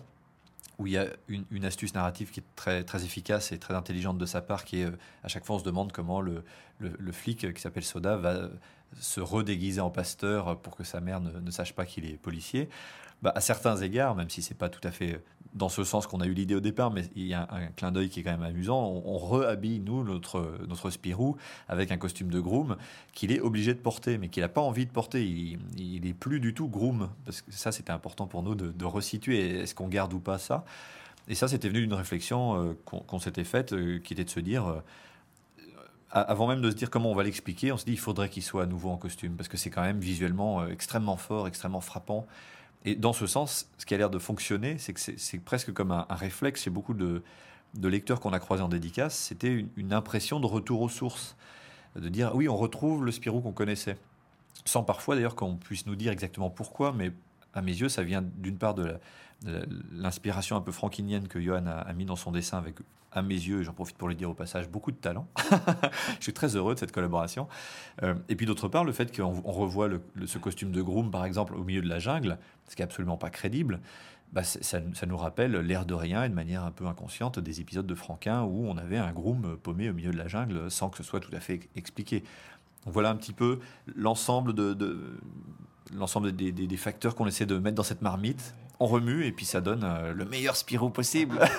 où 0.78 0.88
il 0.88 0.94
y 0.94 0.98
a 0.98 1.08
une, 1.28 1.66
astuce 1.66 1.94
narrative 1.94 2.30
qui 2.30 2.40
est 2.40 2.56
très, 2.56 2.84
très 2.84 3.04
efficace 3.04 3.52
et 3.52 3.58
très 3.58 3.74
intelligente 3.74 4.18
de 4.18 4.26
sa 4.26 4.42
part, 4.42 4.64
qui 4.64 4.82
est 4.82 4.88
à 5.24 5.28
chaque 5.28 5.46
fois 5.46 5.56
on 5.56 5.60
se 5.60 5.64
demande 5.64 5.92
comment 5.92 6.22
le, 6.22 6.44
flic 7.12 7.52
qui 7.54 7.62
s'appelle 7.62 7.84
Soda 7.84 8.16
va 8.16 8.50
se 9.00 9.20
redéguiser 9.20 9.82
en 9.82 9.90
pasteur 9.90 10.60
pour 10.60 10.76
que 10.76 10.84
sa 10.84 11.02
mère 11.02 11.20
ne, 11.20 11.52
sache 11.52 11.74
pas 11.74 11.86
qu'il 11.86 12.06
est 12.06 12.18
policier. 12.18 12.70
Bah, 13.24 13.34
à 13.36 13.42
certains 13.42 13.78
égards, 13.78 14.16
même 14.16 14.30
si 14.30 14.44
c'est 14.44 14.54
pas 14.54 14.70
tout 14.70 14.86
à 14.88 14.92
fait 14.92 15.24
dans 15.54 15.70
ce 15.70 15.84
sens 15.84 16.08
qu'on 16.08 16.22
a 16.22 16.26
eu 16.26 16.34
l'idée 16.34 16.56
au 16.56 16.60
départ, 16.60 16.92
mais 16.92 17.04
il 17.16 17.28
y 17.28 17.34
a 17.34 17.48
un, 17.52 17.68
clin 17.68 17.92
d'œil 17.92 18.10
qui 18.10 18.20
est 18.20 18.24
quand 18.24 18.32
même 18.32 18.44
amusant. 18.44 18.80
On, 18.80 19.04
on 19.06 19.18
rehabille, 19.18 19.80
nous, 19.80 20.04
notre, 20.04 20.58
notre 20.68 20.90
Spirou 20.90 21.38
avec 21.68 21.92
un 21.92 21.98
costume 21.98 22.30
de 22.30 22.40
groom 22.40 22.78
qu'il 23.14 23.32
est 23.32 23.40
obligé 23.40 23.74
de 23.74 23.80
porter, 23.80 24.18
mais 24.18 24.30
qu'il 24.30 24.44
n'a 24.44 24.50
pas 24.50 24.62
envie 24.62 24.86
de 24.86 24.92
porter. 24.92 25.26
Il, 25.26 25.60
il 25.78 26.08
est 26.08 26.14
plus 26.14 26.40
du 26.40 26.54
tout 26.54 26.68
groom, 26.68 27.10
parce 27.26 27.42
que 27.42 27.52
ça, 27.52 27.72
c'était 27.72 27.92
important 27.92 28.28
pour 28.28 28.44
nous 28.44 28.56
de, 28.56 28.86
resituer. 28.86 29.60
Est-ce 29.60 29.76
qu'on 29.76 29.88
garde 29.88 30.14
ou 30.14 30.20
pas 30.20 30.38
ça? 30.38 30.66
Et 31.28 31.36
ça, 31.36 31.48
c'était 31.48 31.68
venu 31.68 31.82
d'une 31.82 31.94
réflexion 31.94 32.62
euh, 32.62 32.74
qu'on 32.86 33.20
s'était 33.20 33.44
faite, 33.44 33.74
euh, 33.74 34.00
qui 34.00 34.14
était 34.14 34.24
de 34.24 34.30
se 34.30 34.40
dire... 34.40 34.66
euh, 34.68 34.82
avant 36.10 36.48
même 36.48 36.62
de 36.62 36.72
se 36.72 36.76
dire 36.76 36.90
comment 36.90 37.12
on 37.12 37.16
va 37.16 37.24
l'expliquer, 37.24 37.74
on 37.74 37.78
se 37.78 37.84
dit 37.84 37.92
il 37.92 38.00
faudrait 38.00 38.30
qu'il 38.30 38.42
soit 38.42 38.64
à 38.64 38.66
nouveau 38.66 38.90
en 38.90 38.98
costume 38.98 39.36
parce 39.36 39.50
que 39.50 39.58
c'est 39.58 39.70
quand 39.70 39.82
même 39.82 40.00
visuellement 40.00 40.66
extrêmement 40.66 41.18
fort, 41.18 41.50
extrêmement 41.50 41.82
frappant. 41.82 42.26
Et 42.88 42.96
dans 42.96 43.12
ce 43.12 43.28
sens, 43.28 43.70
ce 43.78 43.86
qui 43.86 43.94
a 43.96 43.98
l'air 43.98 44.10
de 44.10 44.18
fonctionner, 44.18 44.78
c'est 44.78 44.94
que 44.94 45.00
c'est- 45.02 45.40
presque 45.40 45.74
comme 45.74 45.92
un, 45.92 46.06
réflexe 46.10 46.64
chez 46.64 46.70
beaucoup 46.70 46.94
de, 46.94 47.22
de 47.74 47.88
lecteurs 47.90 48.22
qu'on 48.22 48.32
a 48.32 48.40
croisés 48.40 48.64
en 48.64 48.70
dédicace. 48.70 49.14
C'était 49.14 49.66
une 49.76 49.92
impression 49.92 50.40
de 50.40 50.46
retour 50.46 50.80
aux 50.80 50.88
sources, 50.88 51.36
de 51.98 52.08
dire 52.08 52.34
oui, 52.34 52.48
on 52.48 52.56
retrouve 52.56 53.04
le 53.04 53.12
Spirou 53.12 53.42
qu'on 53.42 53.52
connaissait, 53.52 53.98
sans 54.64 54.84
parfois 54.84 55.16
d'ailleurs 55.16 55.36
qu'on 55.36 55.58
puisse 55.58 55.86
nous 55.86 55.98
dire 55.98 56.14
exactement 56.14 56.50
pourquoi, 56.50 56.94
mais 56.94 57.12
à 57.54 57.62
mes 57.62 57.74
yeux, 57.74 57.90
ça 57.90 58.04
vient 58.04 58.22
d'une 58.22 58.58
part 58.58 58.74
de 58.74 58.98
l'inspiration 59.92 60.56
un 60.56 60.62
peu 60.62 60.72
frankinienne 60.72 61.28
que 61.28 61.40
Johan 61.40 61.66
a, 61.68 61.94
mis 61.94 62.06
dans 62.06 62.16
son 62.16 62.32
dessin 62.32 62.58
avec, 62.58 62.76
à 63.12 63.22
mes 63.22 63.36
yeux, 63.36 63.64
j'en 63.64 63.74
profite 63.74 63.98
pour 63.98 64.08
le 64.08 64.16
dire 64.16 64.30
au 64.30 64.34
passage, 64.34 64.70
beaucoup 64.70 64.92
de 64.92 64.98
talent. 64.98 65.28
Je 66.18 66.24
suis 66.24 66.34
très 66.34 66.56
heureux 66.56 66.74
de 66.74 66.80
cette 66.80 66.92
collaboration. 66.92 67.48
Euh, 68.04 68.16
et 68.30 68.36
puis 68.36 68.46
d'autre 68.46 68.68
part, 68.68 68.84
le 68.84 68.92
fait 68.92 69.16
qu'on 69.16 69.42
on 69.46 69.52
revoit 69.52 69.90
ce 70.26 70.38
costume 70.38 70.72
de 70.72 70.82
groom, 70.82 71.12
par 71.12 71.26
exemple, 71.26 71.56
au 71.56 71.64
milieu 71.64 71.82
de 71.82 71.90
la 71.90 72.00
jungle, 72.00 72.38
ce 72.68 72.76
qui 72.76 72.82
est 72.82 72.86
absolument 72.86 73.18
pas 73.18 73.30
crédible, 73.30 73.80
bah, 74.34 74.44
ça, 74.44 74.80
nous 74.82 75.18
rappelle 75.18 75.54
l'air 75.54 75.86
de 75.86 75.94
rien 75.94 76.24
et 76.24 76.30
de 76.30 76.34
manière 76.34 76.64
un 76.64 76.72
peu 76.72 76.86
inconsciente 76.86 77.40
des 77.40 77.62
épisodes 77.62 77.88
de 77.88 77.96
Franquin 77.96 78.42
où 78.44 78.68
on 78.68 78.76
avait 78.76 78.98
un 78.98 79.14
groom 79.14 79.58
paumé 79.58 79.90
au 79.90 79.94
milieu 79.94 80.12
de 80.12 80.18
la 80.18 80.28
jungle 80.28 80.70
sans 80.70 80.90
que 80.90 80.98
ce 80.98 81.04
soit 81.04 81.22
tout 81.22 81.34
à 81.34 81.40
fait 81.40 81.70
expliqué. 81.76 82.24
Voilà 82.86 83.10
un 83.10 83.16
petit 83.16 83.34
peu 83.34 83.60
l'ensemble 83.96 84.54
de- 84.54 85.18
l'ensemble 85.96 86.32
des, 86.36 86.52
des- 86.52 86.68
des 86.68 86.78
facteurs 86.78 87.16
qu'on 87.16 87.28
essaie 87.28 87.46
de 87.46 87.58
mettre 87.58 87.76
dans 87.76 87.84
cette 87.84 88.02
marmite. 88.02 88.56
On 88.80 88.86
remue 88.86 89.26
et 89.26 89.32
puis 89.32 89.46
ça 89.46 89.60
donne 89.60 89.84
euh, 89.84 90.14
le 90.14 90.26
meilleur 90.26 90.56
Spirou 90.56 90.90
possible. 90.92 91.40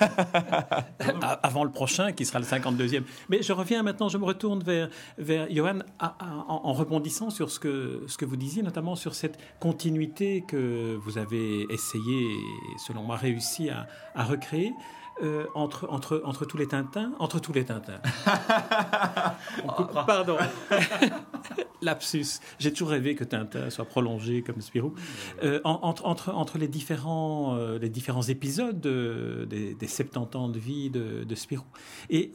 Avant 1.43 1.65
le 1.65 1.71
prochain, 1.71 2.13
qui 2.13 2.25
sera 2.25 2.39
le 2.39 2.45
52e. 2.45 3.03
Mais 3.29 3.43
je 3.43 3.53
reviens 3.53 3.83
maintenant, 3.83 4.09
je 4.09 4.19
me 4.19 4.25
retourne 4.25 4.63
vers, 4.63 4.89
vers 5.19 5.51
Johan 5.51 5.81
à- 5.99 6.15
à- 6.19 6.45
en, 6.49 6.61
en 6.65 6.73
rebondissant 6.73 7.31
sur 7.31 7.51
ce 7.51 7.59
que, 7.59 8.05
ce 8.07 8.17
que 8.19 8.25
vous 8.25 8.37
disiez, 8.37 8.63
notamment 8.63 8.95
sur 8.97 9.15
cette 9.15 9.39
continuité 9.61 10.45
que 10.47 10.97
vous 11.03 11.19
avez 11.19 11.67
essayé, 11.71 12.23
et 12.33 12.79
selon 12.87 13.03
moi 13.03 13.17
réussi 13.17 13.69
à, 13.71 13.87
à 14.15 14.25
recréer. 14.25 14.73
Euh, 15.23 15.47
entre, 15.55 15.87
entre, 15.91 16.23
entre 16.25 16.45
tous 16.45 16.57
les 16.57 16.67
Tintins, 16.67 17.13
entre 17.19 17.39
tous 17.41 17.53
les 17.53 17.65
Tintins. 17.65 18.01
On 19.65 19.69
coupera. 19.69 20.07
Pardon. 20.07 20.37
Lapsus. 21.83 22.41
J'ai 22.59 22.73
toujours 22.73 22.89
rêvé 22.91 23.15
que 23.15 23.25
Tintin 23.25 23.71
soit 23.71 23.85
prolongé 23.85 24.43
comme 24.43 24.61
Spirou. 24.61 24.95
Euh, 25.43 25.61
en- 25.65 25.79
entre, 25.83 26.05
entre, 26.07 26.31
entre 26.35 26.59
les, 26.59 26.67
différents, 26.69 27.55
euh, 27.57 27.79
les 27.79 27.89
différents 27.89 28.23
épisodes 28.23 28.81
de- 28.81 29.47
des, 29.49 29.75
des 29.75 29.87
70 29.87 30.37
ans 30.37 30.49
de 30.49 30.59
vie 30.59 30.91
de, 30.91 31.25
de 31.25 31.35
Spirou. 31.35 31.65
Et 32.11 32.33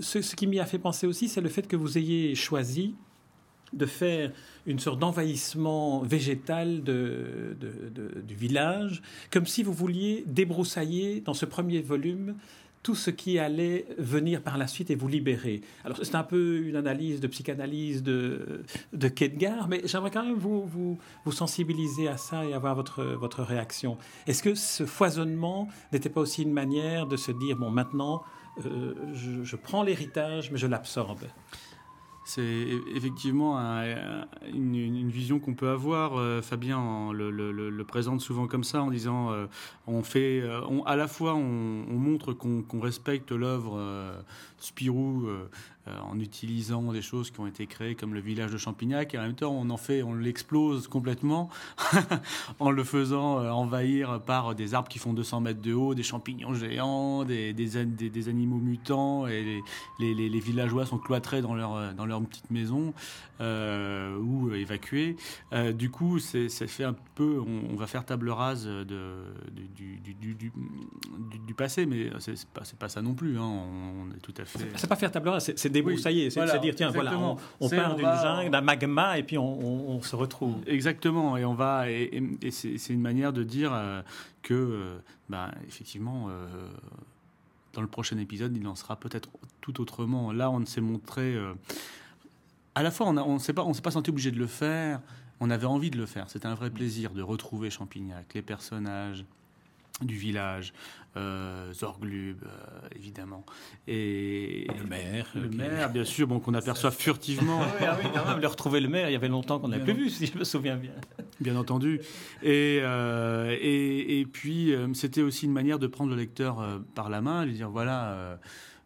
ce, 0.00 0.22
ce 0.22 0.36
qui 0.36 0.46
m'y 0.46 0.60
a 0.60 0.66
fait 0.66 0.78
penser 0.78 1.06
aussi, 1.06 1.28
c'est 1.28 1.40
le 1.40 1.48
fait 1.48 1.66
que 1.66 1.76
vous 1.76 1.98
ayez 1.98 2.34
choisi 2.34 2.94
de 3.72 3.86
faire 3.86 4.32
une 4.66 4.78
sorte 4.78 4.98
d'envahissement 4.98 6.00
végétal 6.00 6.82
de, 6.82 7.56
du 8.22 8.34
village, 8.34 9.02
comme 9.30 9.46
si 9.46 9.62
vous 9.62 9.72
vouliez 9.72 10.24
débroussailler 10.26 11.20
dans 11.20 11.34
ce 11.34 11.46
premier 11.46 11.80
volume 11.80 12.36
tout 12.86 12.94
ce 12.94 13.10
qui 13.10 13.40
allait 13.40 13.84
venir 13.98 14.42
par 14.42 14.56
la 14.58 14.68
suite 14.68 14.92
et 14.92 14.94
vous 14.94 15.08
libérer. 15.08 15.60
Alors 15.84 15.98
c'est 16.00 16.14
un 16.14 16.22
peu 16.22 16.58
une 16.58 16.76
analyse 16.76 17.18
de 17.18 17.26
psychanalyse 17.26 18.04
de, 18.04 18.62
de 18.92 19.08
Kedgar, 19.08 19.66
mais 19.66 19.80
j'aimerais 19.86 20.12
quand 20.12 20.24
même 20.24 20.36
vous, 20.36 20.64
vous, 20.64 21.32
sensibiliser 21.32 22.06
à 22.06 22.16
ça 22.16 22.44
et 22.44 22.54
avoir 22.54 22.76
votre, 22.76 23.02
votre 23.02 23.42
réaction. 23.42 23.98
Est-ce 24.28 24.40
que 24.40 24.54
ce 24.54 24.86
foisonnement 24.86 25.66
n'était 25.92 26.10
pas 26.10 26.20
aussi 26.20 26.44
une 26.44 26.52
manière 26.52 27.08
de 27.08 27.16
se 27.16 27.32
dire, 27.32 27.56
bon 27.56 27.70
maintenant, 27.72 28.22
euh, 28.64 28.94
je 29.12 29.56
prends 29.56 29.82
l'héritage, 29.82 30.52
mais 30.52 30.58
je 30.58 30.68
l'absorbe? 30.68 31.24
C'est 32.28 32.66
effectivement 32.92 33.56
un- 33.56 34.26
une, 34.52 35.08
vision 35.10 35.38
qu'on 35.38 35.54
peut 35.54 35.68
avoir. 35.68 36.16
Euh, 36.18 36.42
Fabien 36.42 36.76
en- 36.76 37.12
le, 37.12 37.84
présente 37.84 38.20
souvent 38.20 38.48
comme 38.48 38.64
ça 38.64 38.82
en 38.82 38.90
disant 38.90 39.30
euh, 39.30 39.46
on 39.86 40.02
fait, 40.02 40.40
euh, 40.40 40.60
à 40.86 40.96
la 40.96 41.06
fois 41.06 41.36
on, 41.36 41.84
on 41.88 41.94
montre 41.94 42.32
qu'on 42.32 42.80
respecte 42.80 43.30
l'œuvre 43.30 43.80
Spirou 44.58 45.28
en 45.86 46.18
utilisant 46.18 46.92
des 46.92 47.02
choses 47.02 47.30
qui 47.30 47.40
ont 47.40 47.46
été 47.46 47.66
créées 47.66 47.94
comme 47.94 48.14
le 48.14 48.20
village 48.20 48.50
de 48.50 48.56
Champignac 48.58 49.14
et 49.14 49.18
en 49.18 49.22
même 49.22 49.34
temps 49.34 49.52
on 49.52 49.70
en 49.70 49.76
fait, 49.76 50.02
on 50.02 50.14
l'explose 50.14 50.88
complètement 50.88 51.48
en 52.60 52.70
le 52.70 52.84
faisant 52.84 53.38
euh, 53.40 53.50
envahir 53.50 54.20
par 54.22 54.54
des 54.54 54.74
arbres 54.74 54.88
qui 54.88 54.98
font 54.98 55.12
200 55.12 55.40
mètres 55.40 55.62
de 55.62 55.72
haut, 55.74 55.94
des 55.94 56.02
champignons 56.02 56.54
géants, 56.54 57.24
des, 57.24 57.52
des, 57.52 57.76
an- 57.76 57.86
des- 57.86 58.10
des 58.10 58.28
animaux 58.28 58.58
mutants 58.58 59.26
et 59.26 59.60
les, 60.00 60.40
villageois 60.40 60.86
sont 60.86 60.98
cloîtrés 60.98 61.42
dans 61.42 61.54
leur, 61.54 61.74
euh, 61.74 61.92
dans 61.92 62.06
leur 62.06 62.20
petite 62.22 62.50
maison 62.50 62.92
euh, 63.40 64.16
ou 64.18 64.48
euh, 64.48 64.54
évacués. 64.54 65.16
Euh, 65.52 65.72
du 65.72 65.90
coup, 65.90 66.18
c'est 66.18 66.48
fait 66.48 66.84
un 66.84 66.94
peu, 67.14 67.40
on, 67.40 67.76
va 67.76 67.86
faire 67.86 68.04
table 68.04 68.30
rase 68.30 68.66
de, 68.66 68.84
du, 69.74 71.54
passé, 71.54 71.86
mais 71.86 72.10
c'est 72.18 72.46
pas, 72.48 72.62
pas 72.78 72.88
ça 72.88 73.02
non 73.02 73.14
plus. 73.14 73.38
hein. 73.38 73.44
On, 73.44 74.10
est 74.14 74.20
tout 74.20 74.34
à 74.38 74.44
fait. 74.44 74.70
C'est 74.76 74.88
pas 74.88 74.96
faire 74.96 75.10
table 75.12 75.28
rase, 75.28 75.52
c'est 75.56 75.70
débroussailler, 75.82 76.30
c'est 76.30 76.40
voilà, 76.40 76.52
c'est 76.52 76.58
dire 76.60 76.74
tiens 76.74 76.90
voilà, 76.90 77.18
on, 77.18 77.36
on 77.60 77.68
part 77.68 77.94
d'une 77.96 78.04
va- 78.04 78.22
jungle, 78.22 78.50
d'un 78.50 78.60
magma 78.60 79.18
et 79.18 79.22
puis 79.22 79.38
on, 79.38 79.44
on- 79.60 79.96
on 79.96 80.02
se 80.02 80.14
retrouve. 80.16 80.56
Exactement, 80.66 81.36
et 81.36 81.44
on 81.44 81.54
va 81.54 81.90
et, 81.90 82.02
et- 82.42 82.46
et 82.46 82.50
c'est 82.50 82.92
une 82.92 83.00
manière 83.00 83.32
de 83.32 83.42
dire 83.42 83.72
euh, 83.72 84.02
que, 84.42 84.54
euh, 84.54 84.98
ben, 85.28 85.50
effectivement, 85.66 86.26
euh, 86.28 86.46
dans 87.72 87.80
le 87.82 87.88
prochain 87.88 88.16
épisode, 88.18 88.56
il 88.56 88.66
en 88.66 88.74
sera 88.74 88.96
peut-être 88.96 89.28
tout 89.60 89.80
autrement. 89.80 90.32
Là, 90.32 90.50
on 90.50 90.64
s'est 90.64 90.80
montré. 90.80 91.36
à 92.74 92.82
la 92.82 92.90
fois, 92.90 93.06
on 93.08 93.16
on 93.18 93.38
s'est 93.38 93.52
pas, 93.52 93.64
pas 93.82 93.90
senti 93.90 94.10
obligé 94.10 94.30
de 94.30 94.38
le 94.38 94.46
faire. 94.46 95.00
On 95.40 95.50
avait 95.50 95.66
envie 95.66 95.90
de 95.90 95.98
le 95.98 96.06
faire. 96.06 96.30
C'était 96.30 96.46
un 96.46 96.54
vrai 96.54 96.70
plaisir 96.70 97.10
de 97.12 97.20
retrouver 97.20 97.68
Champignac, 97.68 98.32
les 98.34 98.40
personnages 98.42 99.24
du 100.02 100.14
village, 100.16 100.74
euh, 101.16 101.72
Zorglub, 101.72 102.42
euh, 102.44 102.88
évidemment, 102.94 103.46
et 103.88 104.66
Le 104.78 104.84
maire. 104.86 105.26
le 105.34 105.48
maire, 105.48 105.90
bien 105.90 106.04
sûr, 106.04 106.26
bon, 106.26 106.38
qu'on 106.38 106.52
aperçoit 106.52 106.90
furtivement. 106.90 107.60
Ah 107.62 107.66
oui, 107.80 107.86
ah 107.88 107.98
oui, 108.02 108.10
quand 108.14 108.26
même, 108.26 108.40
le 108.40 108.46
retrouver 108.46 108.80
le 108.80 108.88
maire, 108.88 109.08
il 109.08 109.12
y 109.12 109.16
avait 109.16 109.28
longtemps 109.28 109.58
qu'on 109.58 109.68
n'avait 109.68 109.84
plus 109.84 109.94
vu, 109.94 110.10
si 110.10 110.26
je 110.26 110.36
me 110.38 110.44
souviens 110.44 110.76
bien. 110.76 110.90
Bien 111.40 111.56
entendu. 111.56 112.00
Et, 112.42 112.80
euh, 112.82 113.56
et, 113.58 114.20
et 114.20 114.26
puis, 114.26 114.74
euh, 114.74 114.92
c'était 114.92 115.22
aussi 115.22 115.46
une 115.46 115.52
manière 115.52 115.78
de 115.78 115.86
prendre 115.86 116.10
le 116.10 116.16
lecteur 116.16 116.60
euh, 116.60 116.78
par 116.94 117.08
la 117.08 117.22
main, 117.22 117.46
lui 117.46 117.54
dire 117.54 117.70
voilà, 117.70 118.10
euh, 118.10 118.36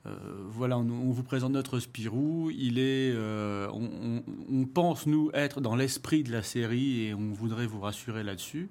euh, 0.06 0.10
voilà 0.48 0.78
on, 0.78 0.82
on 0.88 1.10
vous 1.10 1.22
présente 1.24 1.50
notre 1.52 1.80
Spirou. 1.80 2.50
Il 2.56 2.78
est, 2.78 3.12
euh, 3.14 3.68
on, 3.72 3.82
on- 3.84 4.22
on 4.52 4.64
pense, 4.64 5.06
nous, 5.06 5.30
être 5.34 5.60
dans 5.60 5.74
l'esprit 5.74 6.22
de 6.22 6.30
la 6.30 6.42
série 6.44 7.06
et 7.06 7.14
on 7.14 7.32
voudrait 7.32 7.66
vous 7.66 7.80
rassurer 7.80 8.22
là-dessus. 8.22 8.68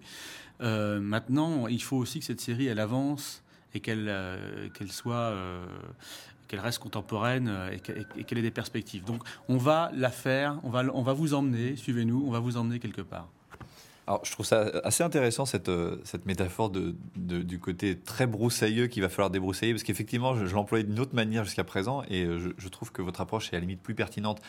Euh, 0.61 0.99
maintenant, 0.99 1.67
il 1.67 1.81
faut 1.81 1.97
aussi 1.97 2.19
que 2.19 2.25
cette 2.25 2.41
série, 2.41 2.67
elle 2.67 2.79
avance 2.79 3.43
et 3.73 3.79
qu'elle 3.79 4.07
euh, 4.09 4.69
qu'elle 4.69 4.91
soit. 4.91 5.15
euh, 5.15 5.65
qu'elle 6.47 6.61
reste 6.61 6.79
contemporaine 6.79 7.55
et 7.71 8.23
qu'elle 8.23 8.37
ait 8.39 8.41
des 8.41 8.49
perspectives. 8.49 9.03
Donc, 9.03 9.21
on 9.49 9.57
va 9.57 9.91
la 9.93 10.09
faire, 10.09 10.59
on 10.63 10.71
va, 10.71 10.83
on 10.95 11.03
va 11.03 11.13
vous 11.13 11.35
emmener, 11.35 11.75
suivez-nous, 11.75 12.23
on 12.25 12.31
va 12.31 12.39
vous 12.39 12.57
emmener 12.57 12.79
quelque 12.79 13.03
part. 13.03 13.27
Alors, 14.07 14.25
je 14.25 14.31
trouve 14.31 14.47
ça 14.47 14.61
assez 14.83 15.03
intéressant, 15.03 15.45
cette, 15.45 15.69
cette 16.05 16.25
métaphore 16.25 16.71
de, 16.71 16.95
du 17.15 17.59
côté 17.59 17.99
très 17.99 18.25
broussailleux 18.25 18.87
qu'il 18.87 19.03
va 19.03 19.09
falloir 19.09 19.29
débroussailler, 19.29 19.73
parce 19.73 19.83
qu'effectivement, 19.83 20.43
je, 20.43 20.51
l'employais 20.55 20.83
d'une 20.83 20.99
autre 20.99 21.13
manière 21.13 21.43
jusqu'à 21.43 21.63
présent, 21.63 22.01
et 22.09 22.25
je 22.25 22.67
trouve 22.67 22.91
que 22.91 23.03
votre 23.03 23.21
approche 23.21 23.53
est 23.53 23.55
à 23.55 23.59
la 23.59 23.61
limite 23.67 23.83
plus 23.83 23.93
pertinente. 23.93 24.41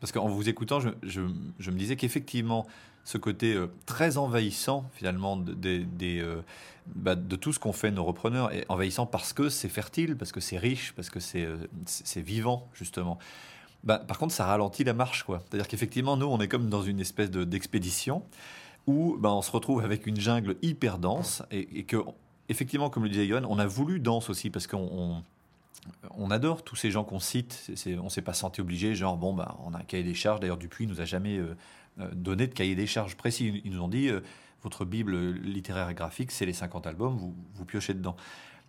Parce 0.00 0.12
qu'en 0.12 0.28
vous 0.28 0.48
écoutant, 0.48 0.78
je, 0.80 1.20
me 1.20 1.78
disais 1.78 1.96
qu'effectivement, 1.96 2.66
ce 3.04 3.18
côté 3.18 3.54
euh, 3.54 3.66
très 3.86 4.16
envahissant, 4.16 4.88
finalement, 4.92 5.36
de, 5.36 5.84
euh, 6.02 6.40
bah, 6.86 7.16
tout 7.16 7.52
ce 7.52 7.58
qu'ont 7.58 7.72
fait 7.72 7.90
nos 7.90 8.04
repreneurs, 8.04 8.52
et 8.52 8.64
envahissant 8.68 9.06
parce 9.06 9.32
que 9.32 9.48
c'est 9.48 9.68
fertile, 9.68 10.16
parce 10.16 10.32
que 10.32 10.40
c'est 10.40 10.58
riche, 10.58 10.92
parce 10.94 11.10
que 11.10 11.20
c'est 11.20 11.44
euh, 11.44 11.56
vivant, 12.16 12.68
justement. 12.74 13.18
Bah, 13.84 13.98
par 13.98 14.18
contre, 14.18 14.34
ça 14.34 14.46
ralentit 14.46 14.84
la 14.84 14.94
marche, 14.94 15.24
quoi. 15.24 15.42
C'est-à-dire 15.48 15.68
qu'effectivement, 15.68 16.16
nous, 16.16 16.26
on 16.26 16.40
est 16.40 16.48
comme 16.48 16.68
dans 16.68 16.82
une 16.82 17.00
espèce 17.00 17.30
de- 17.30 17.44
d'expédition 17.44 18.22
où 18.86 19.16
ben, 19.18 19.30
on 19.30 19.42
se 19.42 19.50
retrouve 19.50 19.84
avec 19.84 20.06
une 20.06 20.18
jungle 20.18 20.56
hyper 20.62 20.98
dense 20.98 21.42
et, 21.50 21.78
et 21.78 21.84
que, 21.84 21.96
effectivement, 22.48 22.88
comme 22.90 23.04
le 23.04 23.08
disait 23.10 23.26
Johan, 23.26 23.42
on 23.48 23.58
a 23.58 23.66
voulu 23.66 24.00
dense 24.00 24.30
aussi 24.30 24.50
parce 24.50 24.66
qu'on 24.66 25.22
on, 26.16 26.30
adore 26.30 26.62
tous 26.62 26.76
ces 26.76 26.90
gens 26.90 27.04
qu'on 27.04 27.20
cite. 27.20 27.70
C'est- 27.74 27.98
on 27.98 28.08
s'est 28.08 28.22
pas 28.22 28.32
senti 28.34 28.60
obligé, 28.60 28.94
genre, 28.94 29.16
bon, 29.16 29.34
bah, 29.34 29.56
on 29.64 29.74
a 29.74 29.78
un 29.78 29.82
cahier 29.82 30.04
des 30.04 30.14
charges. 30.14 30.40
D'ailleurs, 30.40 30.56
Dupuis 30.58 30.86
nous 30.86 31.00
a 31.00 31.04
jamais 31.04 31.38
euh, 31.38 31.56
euh, 32.00 32.08
donné 32.12 32.46
de 32.46 32.54
cahier 32.54 32.74
des 32.74 32.86
charges 32.86 33.16
précis. 33.16 33.60
Ils 33.64 33.72
nous 33.72 33.82
ont 33.82 33.88
dit, 33.88 34.08
euh, 34.08 34.20
votre 34.62 34.84
bible 34.84 35.16
littéraire 35.34 35.88
et 35.88 35.94
graphique, 35.94 36.32
c'est 36.32 36.46
les 36.46 36.52
50 36.52 36.86
albums, 36.86 37.16
vous 37.54 37.64
piochez 37.64 37.94
dedans. 37.94 38.16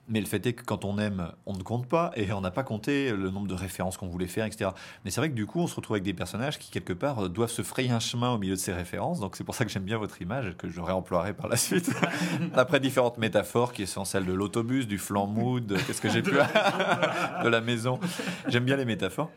Mais 0.09 0.19
le 0.19 0.25
fait 0.25 0.45
est 0.45 0.53
que 0.53 0.63
quand 0.63 0.85
on 0.85 0.97
aime, 0.97 1.31
on 1.45 1.53
ne 1.53 1.61
compte 1.61 1.87
pas 1.87 2.11
et 2.15 2.31
on 2.33 2.41
n'a 2.41 2.51
pas 2.51 2.63
compté 2.63 3.11
le 3.11 3.29
nombre 3.29 3.47
de 3.47 3.53
références 3.53 3.95
qu'on 3.95 4.07
voulait 4.07 4.27
faire, 4.27 4.45
etc. 4.45 4.71
Mais 5.05 5.11
c'est 5.11 5.21
vrai 5.21 5.29
que 5.29 5.35
du 5.35 5.45
coup, 5.45 5.59
on 5.59 5.67
se 5.67 5.75
retrouve 5.75 5.95
avec 5.95 6.03
des 6.03 6.13
personnages 6.13 6.57
qui, 6.57 6.71
quelque 6.71 6.93
part, 6.93 7.29
doivent 7.29 7.51
se 7.51 7.61
frayer 7.61 7.91
un 7.91 7.99
chemin 7.99 8.31
au 8.31 8.37
milieu 8.37 8.55
de 8.55 8.59
ces 8.59 8.73
références. 8.73 9.19
Donc 9.19 9.35
c'est 9.35 9.43
pour 9.43 9.55
ça 9.55 9.65
que 9.65 9.71
j'aime 9.71 9.83
bien 9.83 9.97
votre 9.97 10.21
image, 10.21 10.55
que 10.57 10.67
je 10.67 10.81
réemploierai 10.81 11.33
par 11.33 11.47
la 11.47 11.57
suite. 11.57 11.91
Après 12.55 12.79
différentes 12.79 13.17
métaphores 13.19 13.71
qui 13.71 13.85
sont 13.85 14.03
celles 14.03 14.25
de 14.25 14.33
l'autobus, 14.33 14.87
du 14.87 14.97
flanc 14.97 15.27
mou, 15.27 15.59
de 15.59 15.77
qu'est-ce 15.77 16.01
que 16.01 16.09
j'ai 16.09 16.23
pu. 16.23 16.31
de 17.43 17.49
la 17.49 17.61
maison. 17.61 17.99
J'aime 18.47 18.65
bien 18.65 18.75
les 18.75 18.85
métaphores. 18.85 19.31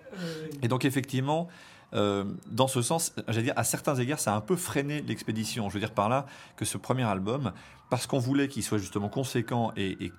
Et 0.62 0.69
donc, 0.69 0.85
effectivement. 0.85 1.49
Euh, 1.95 2.25
dans 2.51 2.69
ce 2.69 2.83
sens, 2.83 3.15
j'allais 3.29 3.45
dire, 3.45 3.55
à 3.57 3.65
certains 3.65 3.95
égards, 3.97 4.19
ça 4.19 4.33
a 4.33 4.37
un 4.37 4.41
peu 4.41 4.57
freiné 4.57 5.03
l'expédition. 5.03 5.69
Je 5.69 5.75
veux 5.75 5.81
dire 5.81 5.93
par 5.93 6.09
là 6.09 6.27
que 6.57 6.65
ce 6.65 6.79
premier 6.79 7.05
album, 7.05 7.53
parce 7.91 8.07
qu'on 8.07 8.19
voulait 8.19 8.49
qu'il 8.49 8.63
soit 8.63 8.79
justement 8.79 9.09
conséquent 9.09 9.73
et, 9.77 10.13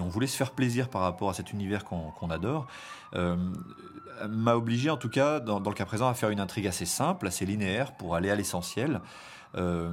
on 0.00 0.08
voulait 0.08 0.26
se 0.26 0.36
faire 0.36 0.50
plaisir 0.50 0.88
par 0.88 1.02
rapport 1.02 1.30
à 1.30 1.34
cet 1.34 1.52
univers 1.52 1.84
qu'on 1.84 2.30
adore, 2.30 2.66
euh, 3.14 3.36
m'a 4.28 4.56
obligé 4.56 4.90
en 4.90 4.96
tout 4.96 5.08
cas, 5.08 5.38
dans, 5.40 5.60
le 5.60 5.74
cas 5.74 5.84
présent, 5.84 6.08
à 6.08 6.14
faire 6.14 6.30
une 6.30 6.40
intrigue 6.40 6.66
assez 6.66 6.86
simple, 6.86 7.26
assez 7.26 7.46
linéaire 7.46 7.92
pour 7.96 8.16
aller 8.16 8.30
à 8.30 8.34
l'essentiel. 8.34 9.00
Euh, 9.54 9.92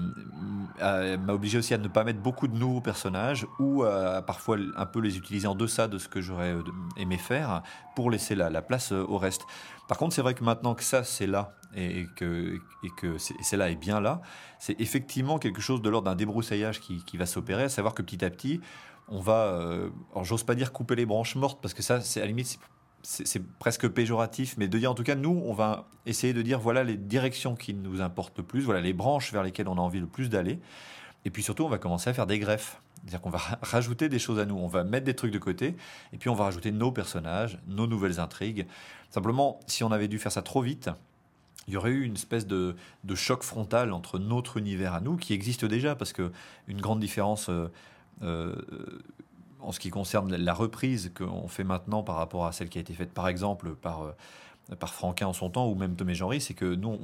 m'a 0.80 1.34
obligé 1.34 1.58
aussi 1.58 1.74
à 1.74 1.78
ne 1.78 1.88
pas 1.88 2.04
mettre 2.04 2.22
beaucoup 2.22 2.48
de 2.48 2.56
nouveaux 2.56 2.82
personnages 2.82 3.46
ou 3.60 3.84
à 3.84 4.22
parfois 4.22 4.58
un 4.78 4.86
peu 4.86 5.00
les 5.00 5.18
utiliser 5.18 5.48
en 5.48 5.56
deçà 5.56 5.88
de 5.88 5.98
ce 5.98 6.08
que 6.08 6.22
j'aurais 6.22 6.56
aimé 6.98 7.18
faire 7.18 7.62
pour 7.96 8.10
laisser 8.10 8.36
la 8.36 8.62
place 8.62 8.92
au 8.92 9.18
reste. 9.18 9.46
Par 9.90 9.98
contre, 9.98 10.14
c'est 10.14 10.22
vrai 10.22 10.36
que 10.36 10.44
maintenant 10.44 10.76
que 10.76 10.84
ça, 10.84 11.04
c'est 11.04 11.26
là, 11.26 11.56
et, 11.76 12.06
que, 12.16 12.60
et 12.84 12.90
que 12.96 13.18
c'est 13.18 13.58
là 13.58 13.70
et 13.70 13.76
bien 13.76 14.00
là, 14.00 14.22
c'est 14.60 14.80
effectivement 14.80 15.40
quelque 15.40 15.62
chose 15.62 15.82
de 15.82 15.90
l'ordre 15.90 16.10
d'un 16.10 16.16
débroussaillage 16.16 16.80
qui, 16.80 17.18
va 17.18 17.26
s'opérer, 17.26 17.64
à 17.64 17.70
savoir 17.70 17.96
que 17.96 18.04
petit 18.04 18.24
à 18.24 18.30
petit, 18.30 18.62
on 19.08 19.20
va, 19.20 19.46
euh, 19.46 19.90
j'ose 20.22 20.44
pas 20.44 20.54
dire 20.54 20.72
couper 20.72 20.96
les 20.96 21.08
branches 21.08 21.36
mortes, 21.36 21.60
parce 21.60 21.74
que 21.74 21.82
ça, 21.82 22.02
c'est 22.02 22.20
à 22.20 22.24
la 22.24 22.28
limite, 22.28 22.60
c'est 23.02 23.44
presque 23.60 23.88
péjoratif, 23.88 24.56
mais 24.58 24.68
de 24.68 24.78
dire 24.78 24.92
en 24.92 24.96
tout 24.96 25.04
cas, 25.04 25.16
nous, 25.16 25.42
on 25.46 25.54
va 25.54 25.88
essayer 26.06 26.34
de 26.34 26.42
dire 26.42 26.60
voilà 26.60 26.84
les 26.84 26.98
directions 26.98 27.56
qui 27.56 27.74
nous 27.74 28.02
importent 28.02 28.38
le 28.38 28.44
plus, 28.44 28.62
voilà 28.62 28.82
les 28.82 28.94
branches 28.94 29.32
vers 29.32 29.44
lesquelles 29.44 29.68
on 29.68 29.78
a 29.78 29.82
envie 29.82 30.00
le 30.00 30.08
plus 30.08 30.30
d'aller. 30.30 30.60
Et 31.26 31.30
puis 31.30 31.44
surtout, 31.44 31.64
on 31.64 31.70
va 31.70 31.78
commencer 31.78 32.10
à 32.10 32.14
faire 32.14 32.28
des 32.28 32.40
greffes. 32.40 32.82
C'est-à-dire 33.02 33.22
qu'on 33.22 33.30
va 33.30 33.42
rajouter 33.62 34.10
des 34.10 34.20
choses 34.20 34.40
à 34.40 34.46
nous, 34.46 34.56
on 34.56 34.68
va 34.68 34.84
mettre 34.84 35.06
des 35.06 35.16
trucs 35.16 35.32
de 35.32 35.40
côté, 35.40 35.76
et 36.14 36.18
puis 36.18 36.30
on 36.30 36.36
va 36.36 36.46
rajouter 36.46 36.72
nos 36.72 36.92
personnages, 36.92 37.60
nos 37.68 37.88
nouvelles 37.88 38.20
intrigues. 38.20 38.68
Simplement, 39.10 39.60
si 39.68 39.84
on 39.84 39.92
avait 39.92 40.08
dû 40.08 40.20
faire 40.20 40.32
ça 40.32 40.42
trop 40.42 40.62
vite, 40.62 40.90
il 41.68 41.74
y 41.74 41.78
aurait 41.78 41.92
eu 41.92 42.04
une 42.04 42.16
espèce 42.16 42.48
de, 42.48 42.76
choc 43.16 43.44
frontal 43.44 43.94
entre 43.94 44.18
notre 44.18 44.58
univers 44.58 44.94
à 44.94 45.02
nous, 45.02 45.18
qui 45.18 45.34
existe 45.34 45.66
déjà, 45.66 45.96
parce 45.96 46.14
que 46.14 46.32
une 46.68 46.82
grande 46.82 47.00
différence 47.00 47.50
euh, 47.50 47.72
euh, 48.24 48.56
en 49.62 49.72
ce 49.72 49.80
qui 49.80 49.90
concerne 49.90 50.36
la 50.36 50.54
reprise 50.54 51.12
qu'on 51.16 51.48
fait 51.48 51.64
maintenant 51.64 52.04
par 52.04 52.16
rapport 52.16 52.46
à 52.46 52.52
celle 52.52 52.70
qui 52.70 52.78
a 52.78 52.82
été 52.82 52.94
faite, 52.94 53.14
par 53.14 53.28
exemple, 53.28 53.76
par 53.76 54.04
euh, 54.04 54.12
par 54.76 54.94
Franquin 54.94 55.28
en 55.28 55.34
son 55.34 55.50
temps 55.50 55.68
ou 55.68 55.76
même 55.76 55.96
Tomé 55.96 56.14
Genry, 56.14 56.42
c'est 56.42 56.54
que 56.54 56.76
nous, 56.76 56.98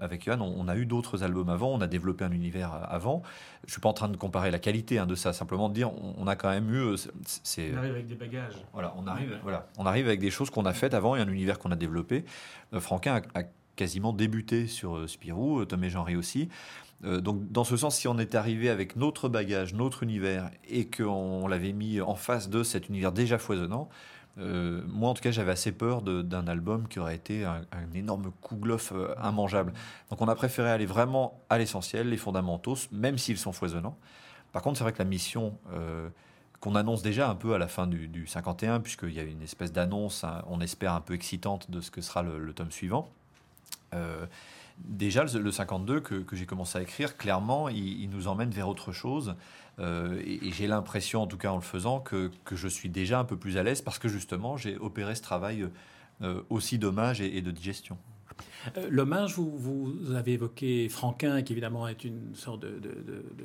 avec 0.00 0.24
Johan, 0.24 0.40
on, 0.40 0.68
a 0.68 0.76
eu 0.76 0.86
d'autres 0.86 1.22
albums 1.22 1.48
avant, 1.48 1.68
on 1.68 1.80
a 1.80 1.86
développé 1.86 2.24
un 2.24 2.32
univers 2.32 2.72
avant. 2.88 3.22
Je 3.66 3.72
suis 3.72 3.80
pas 3.80 3.88
en 3.88 3.92
train 3.92 4.08
de 4.08 4.16
comparer 4.16 4.50
la 4.50 4.58
qualité 4.58 4.98
hein, 4.98 5.06
de 5.06 5.14
ça, 5.14 5.32
simplement 5.32 5.68
de 5.68 5.74
dire, 5.74 5.90
on, 6.18 6.26
a 6.26 6.36
quand 6.36 6.50
même 6.50 6.72
eu. 6.72 6.78
Euh, 6.78 6.96
c'est, 7.24 7.72
on 7.74 7.78
arrive 7.78 7.92
avec 7.92 8.06
des 8.06 8.14
bagages. 8.14 8.54
Voilà, 8.72 8.94
on 8.96 9.06
arrive, 9.06 9.38
voilà, 9.42 9.66
on 9.78 9.86
arrive 9.86 10.06
avec 10.06 10.20
des 10.20 10.30
choses 10.30 10.50
qu'on 10.50 10.64
a 10.64 10.72
faites 10.72 10.94
avant 10.94 11.16
et 11.16 11.20
un 11.20 11.28
univers 11.28 11.58
qu'on 11.58 11.70
a 11.72 11.76
développé. 11.76 12.24
Euh, 12.72 12.80
Franquin 12.80 13.20
a, 13.34 13.42
quasiment 13.76 14.12
débuté 14.12 14.66
sur 14.66 14.96
euh, 14.96 15.06
Spirou, 15.06 15.64
Tomé 15.64 15.90
Genry 15.90 16.16
aussi. 16.16 16.48
Donc, 17.02 17.50
dans 17.50 17.64
ce 17.64 17.78
sens, 17.78 17.96
si 17.96 18.08
on 18.08 18.18
est 18.18 18.34
arrivé 18.34 18.68
avec 18.68 18.94
notre 18.96 19.28
bagage, 19.28 19.72
notre 19.72 20.02
univers, 20.02 20.50
et 20.68 20.86
qu'on 20.86 21.48
l'avait 21.48 21.72
mis 21.72 22.00
en 22.00 22.14
face 22.14 22.50
de 22.50 22.62
cet 22.62 22.88
univers 22.88 23.12
déjà 23.12 23.38
foisonnant, 23.38 23.88
euh, 24.38 24.82
moi, 24.86 25.10
en 25.10 25.14
tout 25.14 25.22
cas, 25.22 25.30
j'avais 25.30 25.52
assez 25.52 25.72
peur 25.72 26.02
d'un 26.02 26.46
album 26.46 26.88
qui 26.88 26.98
aurait 26.98 27.14
été 27.14 27.44
un, 27.44 27.62
énorme 27.94 28.32
kouglof 28.40 28.92
euh, 28.92 29.14
immangeable. 29.22 29.72
Donc, 30.10 30.20
on 30.22 30.28
a 30.28 30.34
préféré 30.34 30.70
aller 30.70 30.86
vraiment 30.86 31.40
à 31.50 31.58
l'essentiel, 31.58 32.08
les 32.08 32.16
fondamentaux, 32.16 32.76
même 32.92 33.18
s'ils 33.18 33.38
sont 33.38 33.52
foisonnants. 33.52 33.96
Par 34.52 34.62
contre, 34.62 34.78
c'est 34.78 34.84
vrai 34.84 34.92
que 34.92 34.98
la 34.98 35.04
mission 35.04 35.56
euh, 35.72 36.08
qu'on 36.60 36.74
annonce 36.74 37.02
déjà 37.02 37.28
un 37.28 37.34
peu 37.34 37.54
à 37.54 37.58
la 37.58 37.68
fin 37.68 37.86
du, 37.86 38.26
51, 38.26 38.80
puisqu'il 38.80 39.12
y 39.12 39.20
a 39.20 39.22
une 39.22 39.42
espèce 39.42 39.72
d'annonce, 39.72 40.24
hein, 40.24 40.42
on 40.48 40.60
espère 40.60 40.92
un 40.92 41.00
peu 41.00 41.14
excitante 41.14 41.70
de 41.70 41.80
ce 41.80 41.90
que 41.90 42.00
sera 42.00 42.22
le, 42.22 42.52
tome 42.52 42.70
suivant. 42.70 43.10
Déjà, 44.84 45.24
le, 45.24 45.50
52 45.50 46.00
que, 46.00 46.24
j'ai 46.32 46.46
commencé 46.46 46.78
à 46.78 46.82
écrire, 46.82 47.16
clairement, 47.16 47.68
il, 47.68 48.08
nous 48.10 48.28
emmène 48.28 48.50
vers 48.50 48.68
autre 48.68 48.92
chose. 48.92 49.34
Euh, 49.78 50.20
et, 50.24 50.50
j'ai 50.52 50.66
l'impression, 50.66 51.22
en 51.22 51.26
tout 51.26 51.38
cas 51.38 51.50
en 51.50 51.56
le 51.56 51.62
faisant, 51.62 52.00
que, 52.00 52.30
que, 52.44 52.56
je 52.56 52.68
suis 52.68 52.88
déjà 52.88 53.18
un 53.18 53.24
peu 53.24 53.36
plus 53.36 53.56
à 53.56 53.62
l'aise 53.62 53.80
parce 53.82 53.98
que 53.98 54.08
justement 54.08 54.56
j'ai 54.56 54.76
opéré 54.76 55.14
ce 55.14 55.22
travail 55.22 55.66
euh, 56.22 56.42
aussi 56.50 56.78
d'hommage 56.78 57.20
et, 57.20 57.40
de 57.40 57.50
digestion. 57.50 57.96
Euh, 58.76 58.86
l'hommage, 58.90 59.34
vous, 59.36 59.94
avez 60.14 60.32
évoqué 60.32 60.88
Franquin, 60.88 61.42
qui 61.42 61.52
évidemment 61.52 61.88
est 61.88 62.04
une 62.04 62.34
sorte 62.34 62.60
de, 62.60 62.80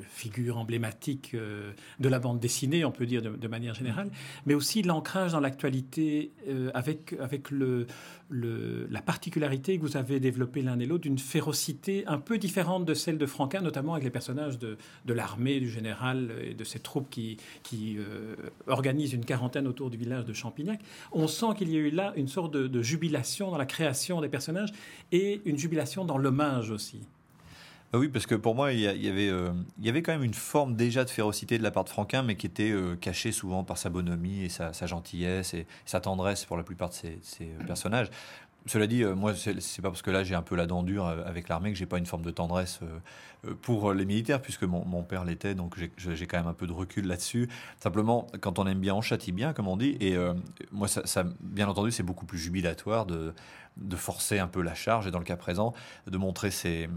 figure 0.08 0.58
emblématique 0.58 1.32
euh, 1.34 1.72
de 2.00 2.08
la 2.08 2.18
bande 2.18 2.40
dessinée, 2.40 2.84
on 2.84 2.90
peut 2.90 3.06
dire 3.06 3.22
de, 3.22 3.48
manière 3.48 3.74
générale, 3.74 4.10
mais 4.44 4.54
aussi 4.54 4.82
l'ancrage 4.82 5.32
dans 5.32 5.40
l'actualité 5.40 6.32
euh, 6.48 6.70
avec, 6.74 7.14
avec 7.20 7.50
le, 7.50 7.86
la 8.30 9.02
particularité 9.02 9.76
que 9.76 9.82
vous 9.82 9.96
avez 9.96 10.20
développée 10.20 10.62
l'un 10.62 10.78
et 10.80 10.86
l'autre 10.86 11.02
d'une 11.02 11.18
férocité 11.18 12.04
un 12.06 12.18
peu 12.18 12.38
différente 12.38 12.84
de 12.84 12.94
celle 12.94 13.18
de 13.18 13.26
Franquin, 13.26 13.60
notamment 13.60 13.92
avec 13.92 14.04
les 14.04 14.10
personnages 14.10 14.58
de, 14.58 14.76
de 15.04 15.14
l'armée, 15.14 15.60
du 15.60 15.70
général 15.70 16.32
et 16.44 16.54
de 16.54 16.64
ses 16.64 16.80
troupes 16.80 17.08
qui, 17.08 17.36
qui 17.62 17.98
organisent 18.66 19.12
une 19.12 19.24
quarantaine 19.24 19.66
autour 19.66 19.90
du 19.90 19.96
village 19.96 20.24
de 20.24 20.32
Champignac. 20.32 20.80
On 21.12 21.28
sent 21.28 21.54
qu'il 21.56 21.70
y 21.70 21.76
a 21.76 21.80
eu 21.80 21.90
là 21.90 22.12
une 22.16 22.28
sorte 22.28 22.52
de 22.52 22.82
jubilation 22.82 23.50
dans 23.50 23.58
la 23.58 23.66
création 23.66 24.20
des 24.20 24.28
personnages 24.28 24.72
et 25.12 25.40
une 25.44 25.58
jubilation 25.58 26.04
dans 26.04 26.18
l'hommage 26.18 26.70
aussi. 26.70 27.00
Ah 27.92 27.98
oui, 27.98 28.08
parce 28.08 28.26
que 28.26 28.34
pour 28.34 28.56
moi, 28.56 28.72
il 28.72 28.80
y, 28.80 29.08
avait, 29.08 29.28
euh, 29.28 29.52
il 29.78 29.86
y 29.86 29.88
avait 29.88 30.02
quand 30.02 30.12
même 30.12 30.24
une 30.24 30.34
forme 30.34 30.74
déjà 30.74 31.04
de 31.04 31.10
férocité 31.10 31.56
de 31.56 31.62
la 31.62 31.70
part 31.70 31.84
de 31.84 31.88
Franquin, 31.88 32.22
mais 32.22 32.34
qui 32.34 32.46
était 32.46 32.72
euh, 32.72 32.96
cachée 32.96 33.30
souvent 33.30 33.62
par 33.62 33.78
sa 33.78 33.90
bonhomie 33.90 34.42
et 34.42 34.48
sa, 34.48 34.72
gentillesse 34.86 35.54
et 35.54 35.66
sa 35.84 36.00
tendresse 36.00 36.44
pour 36.44 36.56
la 36.56 36.64
plupart 36.64 36.88
de 36.88 36.94
ses, 36.94 37.18
euh, 37.42 37.64
personnages. 37.64 38.08
Cela 38.66 38.86
dit, 38.86 39.04
moi, 39.04 39.34
c'est 39.34 39.82
pas 39.82 39.90
parce 39.90 40.02
que 40.02 40.10
là 40.10 40.24
j'ai 40.24 40.34
un 40.34 40.42
peu 40.42 40.56
la 40.56 40.66
dent 40.66 40.82
dure 40.82 41.06
avec 41.06 41.48
l'armée 41.48 41.72
que 41.72 41.78
j'ai 41.78 41.86
pas 41.86 41.98
une 41.98 42.06
forme 42.06 42.22
de 42.22 42.30
tendresse 42.30 42.80
pour 43.62 43.92
les 43.92 44.04
militaires, 44.04 44.42
puisque 44.42 44.64
mon, 44.64 45.02
père 45.02 45.24
l'était, 45.24 45.54
donc 45.54 45.76
j'ai 45.96 46.26
quand 46.26 46.38
même 46.38 46.48
un 46.48 46.54
peu 46.54 46.66
de 46.66 46.72
recul 46.72 47.06
là-dessus. 47.06 47.48
Simplement, 47.78 48.26
quand 48.40 48.58
on 48.58 48.66
aime 48.66 48.80
bien, 48.80 48.94
on 48.94 49.00
châtie 49.00 49.32
bien, 49.32 49.52
comme 49.52 49.68
on 49.68 49.76
dit. 49.76 49.96
Et 50.00 50.16
moi, 50.72 50.88
ça, 50.88 51.24
bien 51.40 51.68
entendu, 51.68 51.92
c'est 51.92 52.02
beaucoup 52.02 52.26
plus 52.26 52.38
jubilatoire 52.38 53.06
de, 53.06 53.34
de 53.76 53.96
forcer 53.96 54.38
un 54.38 54.48
peu 54.48 54.62
la 54.62 54.74
charge 54.74 55.06
et 55.06 55.10
dans 55.10 55.18
le 55.18 55.24
cas 55.24 55.36
présent 55.36 55.74
de 56.06 56.18
montrer 56.18 56.50
ses 56.50 56.88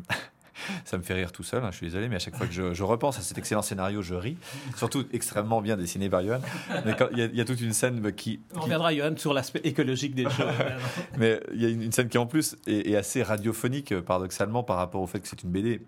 ça 0.85 0.97
me 0.97 1.03
fait 1.03 1.13
rire 1.13 1.31
tout 1.31 1.43
seul, 1.43 1.63
hein, 1.63 1.69
je 1.71 1.77
suis 1.77 1.87
désolé, 1.87 2.09
mais 2.09 2.15
à 2.15 2.19
chaque 2.19 2.35
fois 2.35 2.47
que 2.47 2.53
je, 2.53 2.83
repense 2.83 3.19
à 3.19 3.21
cet 3.21 3.37
excellent 3.37 3.61
scénario, 3.61 4.01
je 4.01 4.15
ris. 4.15 4.37
Surtout 4.75 5.05
extrêmement 5.13 5.61
bien 5.61 5.77
dessiné 5.77 6.09
par 6.09 6.23
Johan. 6.23 6.39
Mais 6.85 6.95
il 7.13 7.35
y, 7.35 7.41
a 7.41 7.45
toute 7.45 7.61
une 7.61 7.73
scène 7.73 8.11
qui. 8.13 8.39
On 8.55 8.61
reviendra, 8.61 8.93
Johan, 8.93 9.15
sur 9.17 9.33
l'aspect 9.33 9.61
écologique 9.63 10.15
des 10.15 10.23
choses. 10.23 10.47
mais 11.17 11.39
il 11.53 11.61
y 11.61 11.65
a 11.65 11.69
une, 11.69 11.91
scène 11.91 12.09
qui, 12.09 12.17
en 12.17 12.25
plus, 12.25 12.55
est, 12.67 12.95
assez 12.95 13.21
radiophonique, 13.23 13.99
paradoxalement, 14.01 14.63
par 14.63 14.77
rapport 14.77 15.01
au 15.01 15.07
fait 15.07 15.19
que 15.19 15.27
c'est 15.27 15.43
une 15.43 15.51
BD 15.51 15.81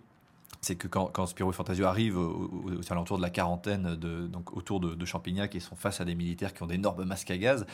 c'est 0.63 0.75
que 0.75 0.87
quand, 0.87 1.07
quand 1.07 1.25
Spirou 1.25 1.49
et 1.49 1.53
Fantasio 1.53 1.85
arrivent 1.85 2.19
aux, 2.19 2.79
alentours 2.91 3.17
de 3.17 3.23
la 3.23 3.31
quarantaine, 3.31 3.95
de, 3.95 4.27
donc 4.27 4.55
autour 4.55 4.79
de, 4.79 5.05
Champignac, 5.05 5.55
et 5.55 5.59
sont 5.59 5.75
face 5.75 6.01
à 6.01 6.05
des 6.05 6.13
militaires 6.13 6.53
qui 6.53 6.61
ont 6.61 6.67
d'énormes 6.67 7.03
masques 7.03 7.31
à 7.31 7.37
gaz, 7.37 7.65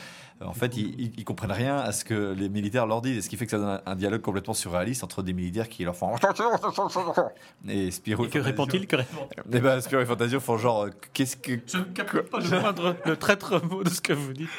euh, 0.41 0.45
en 0.45 0.54
fait, 0.54 0.78
ils, 0.78 1.12
ils, 1.17 1.26
comprennent 1.26 1.52
rien 1.52 1.78
à 1.78 1.91
ce 1.91 2.06
que 2.06 2.32
les 2.32 2.47
militaires 2.47 2.88
leur 2.88 3.02
disent, 3.02 3.26
ce 3.26 3.30
qui 3.30 3.36
fait 3.36 3.45
que 3.45 3.52
ça 3.52 3.58
donne 3.58 3.82
un, 3.86 3.95
dialogue 3.95 4.21
complètement 4.21 4.54
surréaliste 4.54 5.04
entre 5.04 5.21
des 5.21 5.34
militaires 5.34 5.67
qui 5.67 5.84
leur 5.84 5.97
font 5.97 6.15
et 7.67 7.91
Spirou 7.91 8.26
et, 8.26 8.30
que 8.30 8.39
répond-il 8.39 8.84
Et 8.84 8.88
eh 9.52 9.60
ben, 9.60 9.82
Spirou 9.82 10.02
et 10.02 10.06
Fantasio 10.06 10.39
font 10.39 10.58
genre 10.58 10.84
euh, 10.86 10.89
qu'est-ce 11.12 11.36
que 11.36 11.60
je 11.65 11.80
ne 11.80 11.84
capte 11.84 12.21
pas 12.21 12.39
le 12.39 12.50
moindre 12.50 12.95
le 13.06 13.17
traître 13.17 13.62
mot 13.65 13.84
de 13.84 13.89
ce 13.89 14.00
que 14.00 14.13
vous 14.13 14.32
dites. 14.32 14.50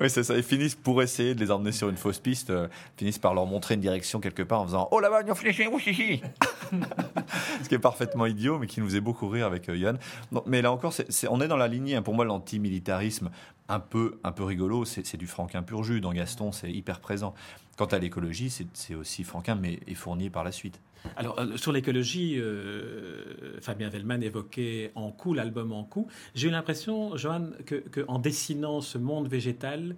oui, 0.00 0.08
c'est 0.08 0.22
ça. 0.22 0.36
Ils 0.36 0.44
finissent 0.44 0.76
pour 0.76 1.02
essayer 1.02 1.34
de 1.34 1.40
les 1.40 1.50
emmener 1.50 1.72
sur 1.72 1.88
une 1.88 1.96
fausse 1.96 2.20
piste, 2.20 2.50
euh, 2.50 2.68
finissent 2.96 3.18
par 3.18 3.34
leur 3.34 3.46
montrer 3.46 3.74
une 3.74 3.80
direction 3.80 4.20
quelque 4.20 4.44
part 4.44 4.60
en 4.60 4.66
faisant 4.66 4.88
oh 4.92 5.00
là-bas, 5.00 5.24
nous 5.24 5.34
fléché, 5.34 5.68
ce 7.62 7.68
qui 7.68 7.74
est 7.74 7.78
parfaitement 7.78 8.26
idiot, 8.26 8.58
mais 8.58 8.66
qui 8.66 8.80
nous 8.80 8.86
faisait 8.86 9.00
beaucoup 9.00 9.28
rire 9.28 9.46
avec 9.46 9.68
euh, 9.68 9.76
Yann. 9.76 9.98
mais 10.46 10.62
là 10.62 10.72
encore, 10.72 10.94
on 11.28 11.40
est 11.40 11.48
dans 11.48 11.56
la 11.56 11.68
lignée. 11.68 11.96
Hein. 11.96 12.02
pour 12.02 12.14
moi, 12.14 12.24
l'antimilitarisme, 12.24 13.30
un 13.68 13.80
peu, 13.80 14.18
un 14.24 14.32
peu 14.32 14.44
rigolo, 14.44 14.84
c'est 14.84 15.16
du 15.16 15.26
Franquin 15.26 15.62
pur 15.62 15.84
jus. 15.84 16.00
Dans 16.00 16.12
Gaston, 16.12 16.52
c'est 16.52 16.70
hyper 16.70 17.00
présent. 17.00 17.34
Quant 17.76 17.86
à 17.86 17.98
l'écologie, 17.98 18.50
c'est 18.74 18.94
aussi 18.94 19.24
Franquin, 19.24 19.54
mais 19.54 19.80
est 19.86 19.94
fourni 19.94 20.28
par 20.28 20.44
la 20.44 20.52
suite. 20.52 20.80
Alors, 21.16 21.38
euh, 21.38 21.56
sur 21.56 21.72
l'écologie, 21.72 22.36
euh, 22.38 23.58
Fabien 23.60 23.88
Vellman 23.88 24.22
évoquait 24.22 24.92
En 24.94 25.10
coup, 25.10 25.34
l'album 25.34 25.72
En 25.72 25.84
coup. 25.84 26.06
J'ai 26.34 26.48
eu 26.48 26.50
l'impression, 26.50 27.16
Johan, 27.16 27.50
qu'en 27.92 28.18
dessinant 28.18 28.80
ce 28.80 28.98
monde 28.98 29.28
végétal, 29.28 29.96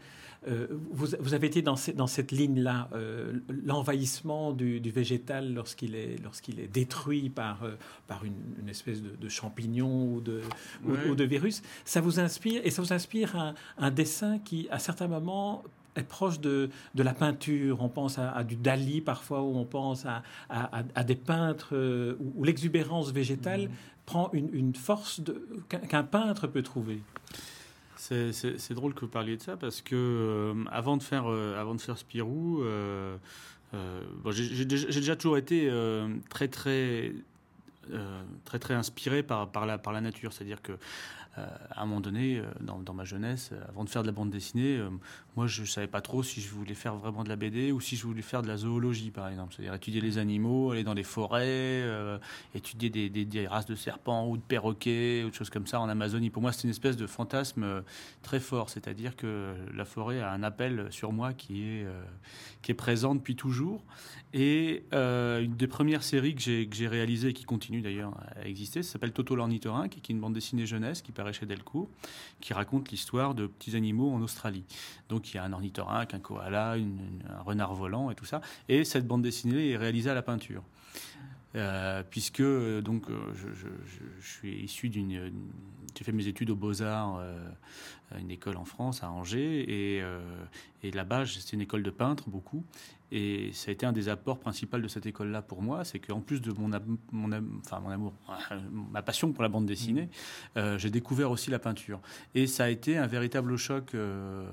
euh, 0.48 0.66
vous, 0.90 1.34
avez 1.34 1.46
été 1.46 1.62
dans, 1.62 1.76
cette 1.76 2.32
ligne-là, 2.32 2.88
euh, 2.94 3.32
l'envahissement 3.64 4.52
du, 4.52 4.80
végétal 4.80 5.54
lorsqu'il 5.54 5.94
est, 5.94 6.16
lorsqu'il 6.22 6.58
est 6.58 6.66
détruit 6.66 7.30
par, 7.30 7.60
par 8.08 8.24
une, 8.24 8.68
espèce 8.68 9.02
de, 9.02 9.28
champignon 9.28 10.14
ou 10.14 10.20
de, 10.20 10.40
ou, 10.84 11.14
de 11.14 11.24
virus. 11.24 11.62
Ça 11.84 12.00
vous 12.00 12.18
inspire, 12.18 12.60
et 12.64 12.70
ça 12.70 12.82
vous 12.82 12.92
inspire 12.92 13.54
un, 13.78 13.90
dessin 13.90 14.38
qui, 14.40 14.66
à 14.70 14.78
certains 14.78 15.06
moments, 15.06 15.62
est 15.96 16.02
proche 16.02 16.40
de, 16.40 16.70
de 16.94 17.02
la 17.02 17.14
peinture. 17.14 17.83
On 17.83 17.88
pense 17.88 18.18
à, 18.18 18.42
du 18.44 18.57
Dali 18.57 19.00
parfois, 19.00 19.42
ou 19.42 19.57
on 19.57 19.64
pense 19.64 20.07
à, 20.07 20.22
à, 20.48 21.05
des 21.05 21.16
peintres 21.16 21.74
où, 22.18 22.44
l'exubérance 22.44 23.12
végétale 23.12 23.68
mmh. 23.68 23.70
prend 24.07 24.31
une, 24.33 24.74
force 24.74 25.20
qu'un 25.68 26.02
peintre 26.05 26.46
peut 26.46 26.62
trouver. 26.62 27.00
C'est 27.96 28.74
drôle 28.74 28.94
que 28.94 29.00
vous 29.00 29.11
parliez 29.11 29.37
de 29.37 29.42
ça 29.42 29.57
parce 29.57 29.81
que 29.81 29.94
euh, 29.94 30.64
avant 30.72 30.96
de 30.96 31.02
faire 31.02 31.24
euh, 31.26 31.61
avant 31.61 31.74
de 31.74 31.81
faire 31.81 31.96
Spirou, 31.96 32.62
euh, 32.62 33.16
j'ai 34.31 34.64
déjà 34.64 35.14
toujours 35.14 35.38
été 35.38 35.70
très 36.28 36.48
très 36.48 37.12
très 38.44 38.59
très 38.59 38.74
inspiré 38.74 39.22
par 39.22 39.50
par 39.50 39.66
la 39.66 39.78
par 39.78 39.92
la 39.92 40.00
nature, 40.00 40.33
c'est-à-dire 40.33 40.62
que 40.62 40.72
à 41.36 41.82
un 41.82 41.86
moment 41.86 42.00
donné, 42.00 42.42
dans, 42.60 42.78
dans, 42.78 42.94
ma 42.94 43.04
jeunesse, 43.04 43.52
avant 43.68 43.84
de 43.84 43.88
faire 43.88 44.02
de 44.02 44.08
la 44.08 44.12
bande 44.12 44.30
dessinée, 44.30 44.82
moi, 45.34 45.46
je 45.46 45.64
savais 45.64 45.86
pas 45.86 46.02
trop 46.02 46.22
si 46.22 46.42
je 46.42 46.50
voulais 46.50 46.74
faire 46.74 46.94
vraiment 46.96 47.24
de 47.24 47.30
la 47.30 47.36
BD 47.36 47.72
ou 47.72 47.80
si 47.80 47.96
je 47.96 48.06
voulais 48.06 48.20
faire 48.20 48.42
de 48.42 48.48
la 48.48 48.58
zoologie, 48.58 49.10
par 49.10 49.28
exemple. 49.28 49.54
C'est-à-dire 49.54 49.72
étudier 49.72 50.02
les 50.02 50.18
animaux, 50.18 50.72
aller 50.72 50.84
dans 50.84 50.92
les 50.92 51.04
forêts, 51.04 51.40
euh, 51.46 52.18
étudier 52.54 52.90
des, 52.90 53.46
races 53.46 53.64
de 53.64 53.74
serpents 53.74 54.28
ou 54.28 54.36
de 54.36 54.42
perroquets, 54.42 55.24
ou 55.24 55.30
de 55.30 55.34
choses 55.34 55.48
comme 55.48 55.66
ça 55.66 55.80
en 55.80 55.88
Amazonie. 55.88 56.28
Pour 56.28 56.42
moi, 56.42 56.52
c'est 56.52 56.64
une 56.64 56.70
espèce 56.70 56.98
de 56.98 57.06
fantasme 57.06 57.62
euh, 57.62 57.80
très 58.20 58.40
fort. 58.40 58.68
C'est-à-dire 58.68 59.16
que 59.16 59.54
la 59.74 59.86
forêt 59.86 60.20
a 60.20 60.30
un 60.30 60.42
appel 60.42 60.88
sur 60.90 61.12
moi 61.12 61.32
qui 61.32 61.62
est, 61.62 61.86
euh, 61.86 62.74
présent 62.76 63.14
depuis 63.14 63.36
toujours. 63.36 63.84
Et 64.34 64.84
une 64.92 65.56
des 65.56 65.66
premières 65.66 66.02
séries 66.02 66.34
que 66.34 66.40
j'ai 66.40 66.88
réalisées, 66.88 67.28
et 67.28 67.32
qui 67.34 67.44
continue 67.44 67.82
d'ailleurs 67.82 68.14
à 68.34 68.46
exister, 68.46 68.82
s'appelle 68.82 69.12
Toto 69.12 69.36
l'ornithorynque, 69.36 69.90
qui 69.90 70.12
est 70.12 70.14
une 70.14 70.20
bande 70.20 70.32
dessinée 70.32 70.64
jeunesse 70.64 71.02
qui 71.02 71.12
chez 71.30 71.46
Delcourt, 71.46 71.88
qui 72.40 72.52
raconte 72.54 72.90
l'histoire 72.90 73.35
de 73.37 73.46
petits 73.46 73.76
animaux 73.76 74.11
en 74.11 74.20
Australie. 74.22 74.64
Donc, 75.08 75.32
il 75.32 75.37
y 75.37 75.38
a 75.38 75.44
un 75.44 75.52
ornithorynque, 75.52 76.14
un 76.14 76.18
koala, 76.18 76.72
un 76.72 77.42
renard 77.42 77.74
volant 77.74 78.11
et 78.11 78.16
tout 78.16 78.24
ça. 78.24 78.40
Et 78.68 78.82
cette 78.82 79.06
bande 79.06 79.22
dessinée 79.22 79.70
est 79.70 79.76
réalisée 79.76 80.11
à 80.11 80.14
la 80.14 80.22
peinture. 80.22 80.64
Euh, 81.54 82.02
puisque 82.08 82.42
donc 82.42 83.11
euh, 83.11 83.35
je, 83.35 84.26
suis 84.26 84.54
issu 84.64 84.88
d'une 84.88 85.30
j'ai 85.94 86.02
fait 86.02 86.12
mes 86.12 86.26
études 86.26 86.48
aux 86.48 86.56
Beaux 86.56 86.80
Arts 86.80 87.18
euh, 87.18 87.37
une 88.18 88.30
école 88.30 88.56
en 88.56 88.64
France 88.64 89.02
à 89.02 89.11
Angers 89.11 89.61
et, 89.68 90.02
et 90.82 90.90
là-bas 90.92 91.26
c'est 91.26 91.52
une 91.52 91.61
école 91.61 91.82
de 91.82 91.90
peintres 91.90 92.30
beaucoup 92.30 92.64
et 93.14 93.53
ça 93.53 93.68
a 93.68 93.72
été 93.72 93.85
un 93.85 93.92
des 93.92 94.09
apports 94.09 94.38
principaux 94.38 94.79
de 94.79 94.88
cette 94.88 95.05
école-là 95.05 95.42
pour 95.42 95.61
moi, 95.61 95.85
c'est 95.85 95.98
qu'en 95.98 96.20
plus 96.22 96.40
de 96.40 96.51
mon, 96.51 96.70
mon, 97.12 97.31
enfin, 97.59 97.79
mon 97.81 97.90
amour, 97.90 98.14
ma 98.90 99.03
passion 99.03 99.33
pour 99.33 99.42
la 99.42 99.51
bande 99.51 99.66
dessinée, 99.66 100.05
mmh. 100.05 100.59
euh, 100.59 100.79
j'ai 100.79 100.88
découvert 100.88 101.31
aussi 101.31 101.51
la 101.51 101.59
peinture. 101.59 102.01
Et 102.35 102.46
ça 102.46 102.64
a 102.64 102.68
été 102.70 102.96
un 102.96 103.07
véritable 103.07 103.59
choc 103.59 103.94
euh, 103.94 104.46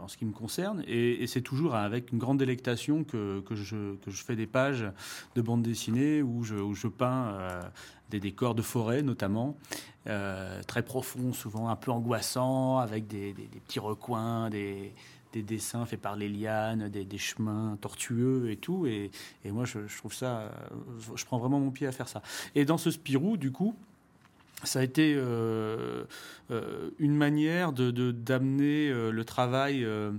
en 0.00 0.08
ce 0.08 0.16
qui 0.16 0.24
me 0.24 0.32
concerne. 0.32 0.82
Et, 0.88 1.28
c'est 1.28 1.42
toujours 1.42 1.76
avec 1.76 2.10
une 2.10 2.18
grande 2.18 2.38
délectation 2.38 3.04
que, 3.04 3.40
que, 3.40 3.54
je, 3.54 3.94
que, 3.96 4.10
je, 4.10 4.24
fais 4.24 4.34
des 4.34 4.48
pages 4.48 4.84
de 5.36 5.40
bande 5.40 5.62
dessinée 5.62 6.20
où 6.22 6.42
je, 6.42 6.56
où 6.56 6.74
je 6.74 6.88
peins 6.88 7.28
euh, 7.28 7.62
des 8.10 8.18
décors 8.18 8.56
de 8.56 8.62
forêt 8.62 9.02
notamment, 9.02 9.56
très 10.04 10.82
profonds, 10.82 11.32
souvent 11.32 11.68
un 11.68 11.76
peu 11.76 11.92
angoissants, 11.92 12.78
avec 12.78 13.06
des, 13.06 13.32
des 13.32 13.60
petits 13.64 13.78
recoins, 13.78 14.50
des 14.50 14.92
des 15.32 15.42
dessins 15.42 15.86
faits 15.86 16.00
par 16.00 16.16
les 16.16 16.28
lianes, 16.28 16.88
des, 16.88 17.18
chemins 17.18 17.76
tortueux 17.80 18.50
et 18.50 18.56
tout. 18.56 18.86
Et, 18.86 19.10
moi, 19.46 19.64
je, 19.64 19.78
trouve 19.98 20.14
ça, 20.14 20.52
je 21.14 21.24
prends 21.24 21.38
vraiment 21.38 21.60
mon 21.60 21.70
pied 21.70 21.86
à 21.86 21.92
faire 21.92 22.08
ça. 22.08 22.22
Et 22.54 22.64
dans 22.64 22.78
ce 22.78 22.90
Spirou, 22.90 23.36
du 23.36 23.50
coup, 23.50 23.74
ça 24.64 24.80
a 24.80 24.82
été 24.82 25.14
euh, 25.16 26.04
euh, 26.50 26.90
une 26.98 27.16
manière 27.16 27.72
de 27.72 27.90
d'amener 28.10 28.88
euh, 28.88 29.10
le 29.10 29.24
travail 29.24 29.84
euh, 29.84 30.12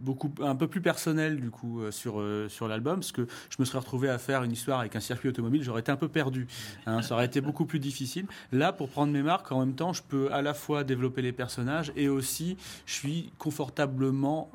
beaucoup 0.00 0.32
un 0.42 0.56
peu 0.56 0.68
plus 0.68 0.80
personnel 0.80 1.40
du 1.40 1.50
coup 1.50 1.80
euh, 1.80 1.90
sur 1.90 2.20
euh, 2.20 2.48
sur 2.48 2.68
l'album 2.68 3.00
parce 3.00 3.12
que 3.12 3.26
je 3.50 3.56
me 3.58 3.64
serais 3.64 3.78
retrouvé 3.78 4.08
à 4.08 4.18
faire 4.18 4.42
une 4.42 4.52
histoire 4.52 4.80
avec 4.80 4.96
un 4.96 5.00
circuit 5.00 5.28
automobile 5.28 5.62
j'aurais 5.62 5.80
été 5.80 5.92
un 5.92 5.96
peu 5.96 6.08
perdu 6.08 6.46
hein, 6.86 7.02
ça 7.02 7.14
aurait 7.14 7.26
été 7.26 7.40
beaucoup 7.40 7.66
plus 7.66 7.78
difficile. 7.78 8.26
Là 8.52 8.72
pour 8.72 8.88
prendre 8.88 9.12
mes 9.12 9.22
marques 9.22 9.50
en 9.52 9.60
même 9.60 9.74
temps 9.74 9.92
je 9.92 10.02
peux 10.02 10.32
à 10.32 10.40
la 10.40 10.54
fois 10.54 10.84
développer 10.84 11.22
les 11.22 11.32
personnages 11.32 11.92
et 11.96 12.08
aussi 12.08 12.56
je 12.86 12.94
suis 12.94 13.30
confortablement 13.38 14.50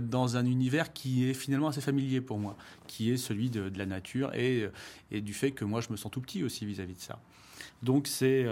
dans 0.00 0.36
un 0.36 0.46
univers 0.46 0.92
qui 0.92 1.28
est 1.28 1.34
finalement 1.34 1.68
assez 1.68 1.80
familier 1.80 2.20
pour 2.20 2.38
moi 2.38 2.56
qui 2.86 3.10
est 3.10 3.16
celui 3.16 3.50
de, 3.50 3.70
la 3.76 3.86
nature 3.86 4.34
et, 4.34 4.68
et 5.10 5.20
du 5.20 5.34
fait 5.34 5.52
que 5.52 5.64
moi 5.64 5.80
je 5.80 5.90
me 5.90 5.96
sens 5.96 6.10
tout 6.10 6.20
petit 6.20 6.42
aussi 6.42 6.64
vis-à-vis 6.66 6.94
de 6.94 7.00
ça. 7.00 7.18
Donc 7.82 8.06
c'est 8.06 8.46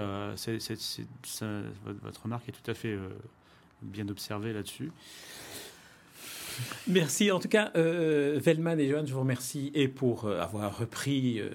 votre 1.85 2.22
remarque 2.22 2.48
est 2.48 2.52
tout 2.52 2.70
à 2.70 2.74
fait 2.74 2.96
bien 3.85 4.09
observé 4.09 4.53
là-dessus. 4.53 4.90
Merci. 6.86 7.30
En 7.30 7.40
tout 7.40 7.48
cas, 7.48 7.70
euh, 7.76 8.38
Velman 8.42 8.78
et 8.78 8.88
Johan, 8.88 9.04
je 9.06 9.12
vous 9.12 9.20
remercie 9.20 9.70
et 9.74 9.88
pour 9.88 10.26
euh, 10.26 10.40
avoir 10.40 10.78
repris 10.78 11.40
euh, 11.40 11.48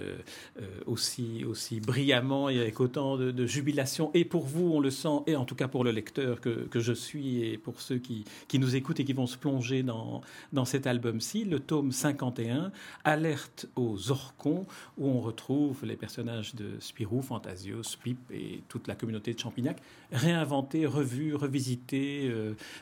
euh, 0.61 0.65
aussi, 0.85 1.43
aussi 1.45 1.79
brillamment 1.79 2.49
et 2.49 2.59
avec 2.59 2.79
autant 2.79 3.17
de, 3.17 3.45
jubilation. 3.45 4.11
Et 4.13 4.25
pour 4.25 4.45
vous, 4.45 4.71
on 4.73 4.79
le 4.79 4.91
sent, 4.91 5.21
et 5.27 5.35
en 5.35 5.45
tout 5.45 5.55
cas 5.55 5.67
pour 5.67 5.83
le 5.83 5.91
lecteur 5.91 6.41
que, 6.41 6.67
que 6.67 6.79
je 6.79 6.93
suis 6.93 7.43
et 7.43 7.57
pour 7.57 7.81
ceux 7.81 7.97
qui, 7.97 8.25
qui, 8.47 8.59
nous 8.59 8.75
écoutent 8.75 8.99
et 8.99 9.05
qui 9.05 9.13
vont 9.13 9.27
se 9.27 9.37
plonger 9.37 9.83
dans, 9.83 10.21
dans 10.53 10.65
cet 10.65 10.87
album-ci, 10.87 11.45
le 11.45 11.59
tome 11.59 11.91
51, 11.91 12.71
Alerte 13.03 13.67
aux 13.75 14.11
orcons, 14.11 14.65
où 14.97 15.07
on 15.09 15.21
retrouve 15.21 15.85
les 15.85 15.95
personnages 15.95 16.55
de 16.55 16.79
Spirou, 16.79 17.21
Fantasios, 17.21 17.97
Pip 18.03 18.19
et 18.31 18.61
toute 18.67 18.87
la 18.87 18.95
communauté 18.95 19.33
de 19.33 19.39
Champignac, 19.39 19.77
réinventés, 20.11 20.85
revus, 20.85 21.35
revisités, 21.35 22.31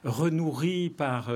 renourris 0.03 0.89
par, 0.89 1.32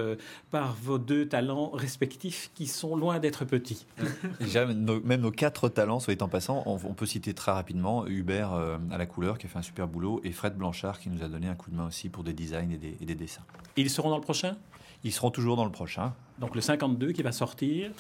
par 0.50 0.71
vos 0.82 0.98
deux 0.98 1.28
talents 1.28 1.70
respectifs 1.72 2.52
qui 2.56 2.68
sont 2.68 2.96
loin 2.96 3.20
d'être 3.20 3.46
petits. 3.46 3.86
Même 5.04 5.22
nos 5.22 5.32
quatre 5.32 5.70
talents, 5.70 6.00
soit 6.00 6.22
en 6.22 6.28
passant, 6.28 6.64
on, 6.66 6.78
peut 6.94 7.06
citer 7.06 7.34
très 7.34 7.52
rapidement 7.52 8.06
Hubert 8.08 8.54
euh, 8.54 8.78
à 8.92 8.98
la 8.98 9.06
couleur 9.06 9.38
qui 9.38 9.48
a 9.48 9.50
fait 9.50 9.60
un 9.60 9.64
super 9.64 9.88
boulot 9.88 10.22
et 10.24 10.32
Fred 10.32 10.56
Blanchard 10.56 11.00
qui 11.00 11.10
nous 11.10 11.24
a 11.24 11.28
donné 11.28 11.48
un 11.48 11.56
coup 11.56 11.72
de 11.72 11.76
main 11.76 11.88
aussi 11.88 12.10
pour 12.10 12.24
des 12.24 12.34
designs 12.34 12.72
et 12.72 12.78
des, 12.78 12.98
et 13.00 13.06
des 13.06 13.16
dessins. 13.16 13.44
Ils 13.78 13.90
seront 13.90 14.10
dans 14.10 14.18
le 14.18 14.24
prochain? 14.24 14.58
Ils 15.04 15.12
seront 15.12 15.32
toujours 15.32 15.56
dans 15.56 15.66
le 15.66 15.72
prochain. 15.72 16.14
Donc 16.40 16.56
le 16.56 16.62
52 16.62 17.12
qui 17.12 17.24
va 17.24 17.32
sortir? 17.32 17.92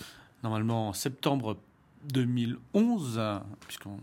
Normalement 0.43 0.89
en 0.89 0.93
septembre 0.93 1.57
2011, 2.13 3.21
puisqu'on 3.67 3.97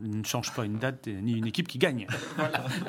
ne 0.00 0.24
change 0.24 0.52
pas 0.52 0.64
une 0.64 0.78
date 0.78 1.06
ni 1.06 1.32
une 1.32 1.46
équipe 1.46 1.68
qui 1.68 1.78
gagne. 1.78 2.06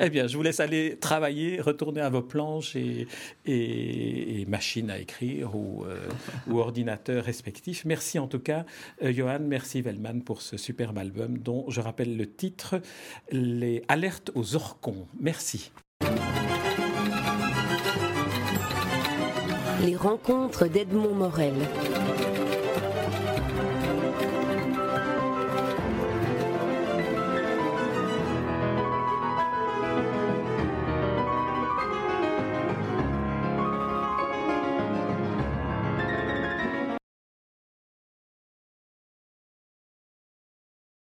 Eh 0.00 0.10
bien, 0.10 0.26
je 0.26 0.36
vous 0.36 0.42
laisse 0.42 0.60
aller 0.60 0.98
travailler, 0.98 1.60
retourner 1.60 2.00
à 2.00 2.10
vos 2.10 2.22
planches 2.22 2.76
et, 2.76 3.06
et, 3.44 4.44
machines 4.46 4.90
à 4.90 4.98
écrire 4.98 5.54
ou, 5.54 5.84
euh, 5.84 6.08
ou 6.48 6.58
ordinateurs 6.58 7.24
respectifs. 7.24 7.84
Merci 7.84 8.18
en 8.18 8.26
tout 8.26 8.38
cas, 8.38 8.64
euh, 9.02 9.12
Johan, 9.12 9.40
merci 9.40 9.80
Vellman 9.80 10.20
pour 10.20 10.42
ce 10.42 10.56
superbe 10.56 10.98
album 10.98 11.38
dont 11.38 11.64
je 11.68 11.80
rappelle 11.80 12.16
le 12.16 12.30
titre, 12.30 12.80
Les 13.30 13.82
alertes 13.88 14.30
aux 14.34 14.54
orcons. 14.56 15.06
Merci. 15.18 15.72
Les 19.84 19.96
rencontres 19.96 20.66
d'Edmond 20.66 21.14
Morel. 21.14 21.54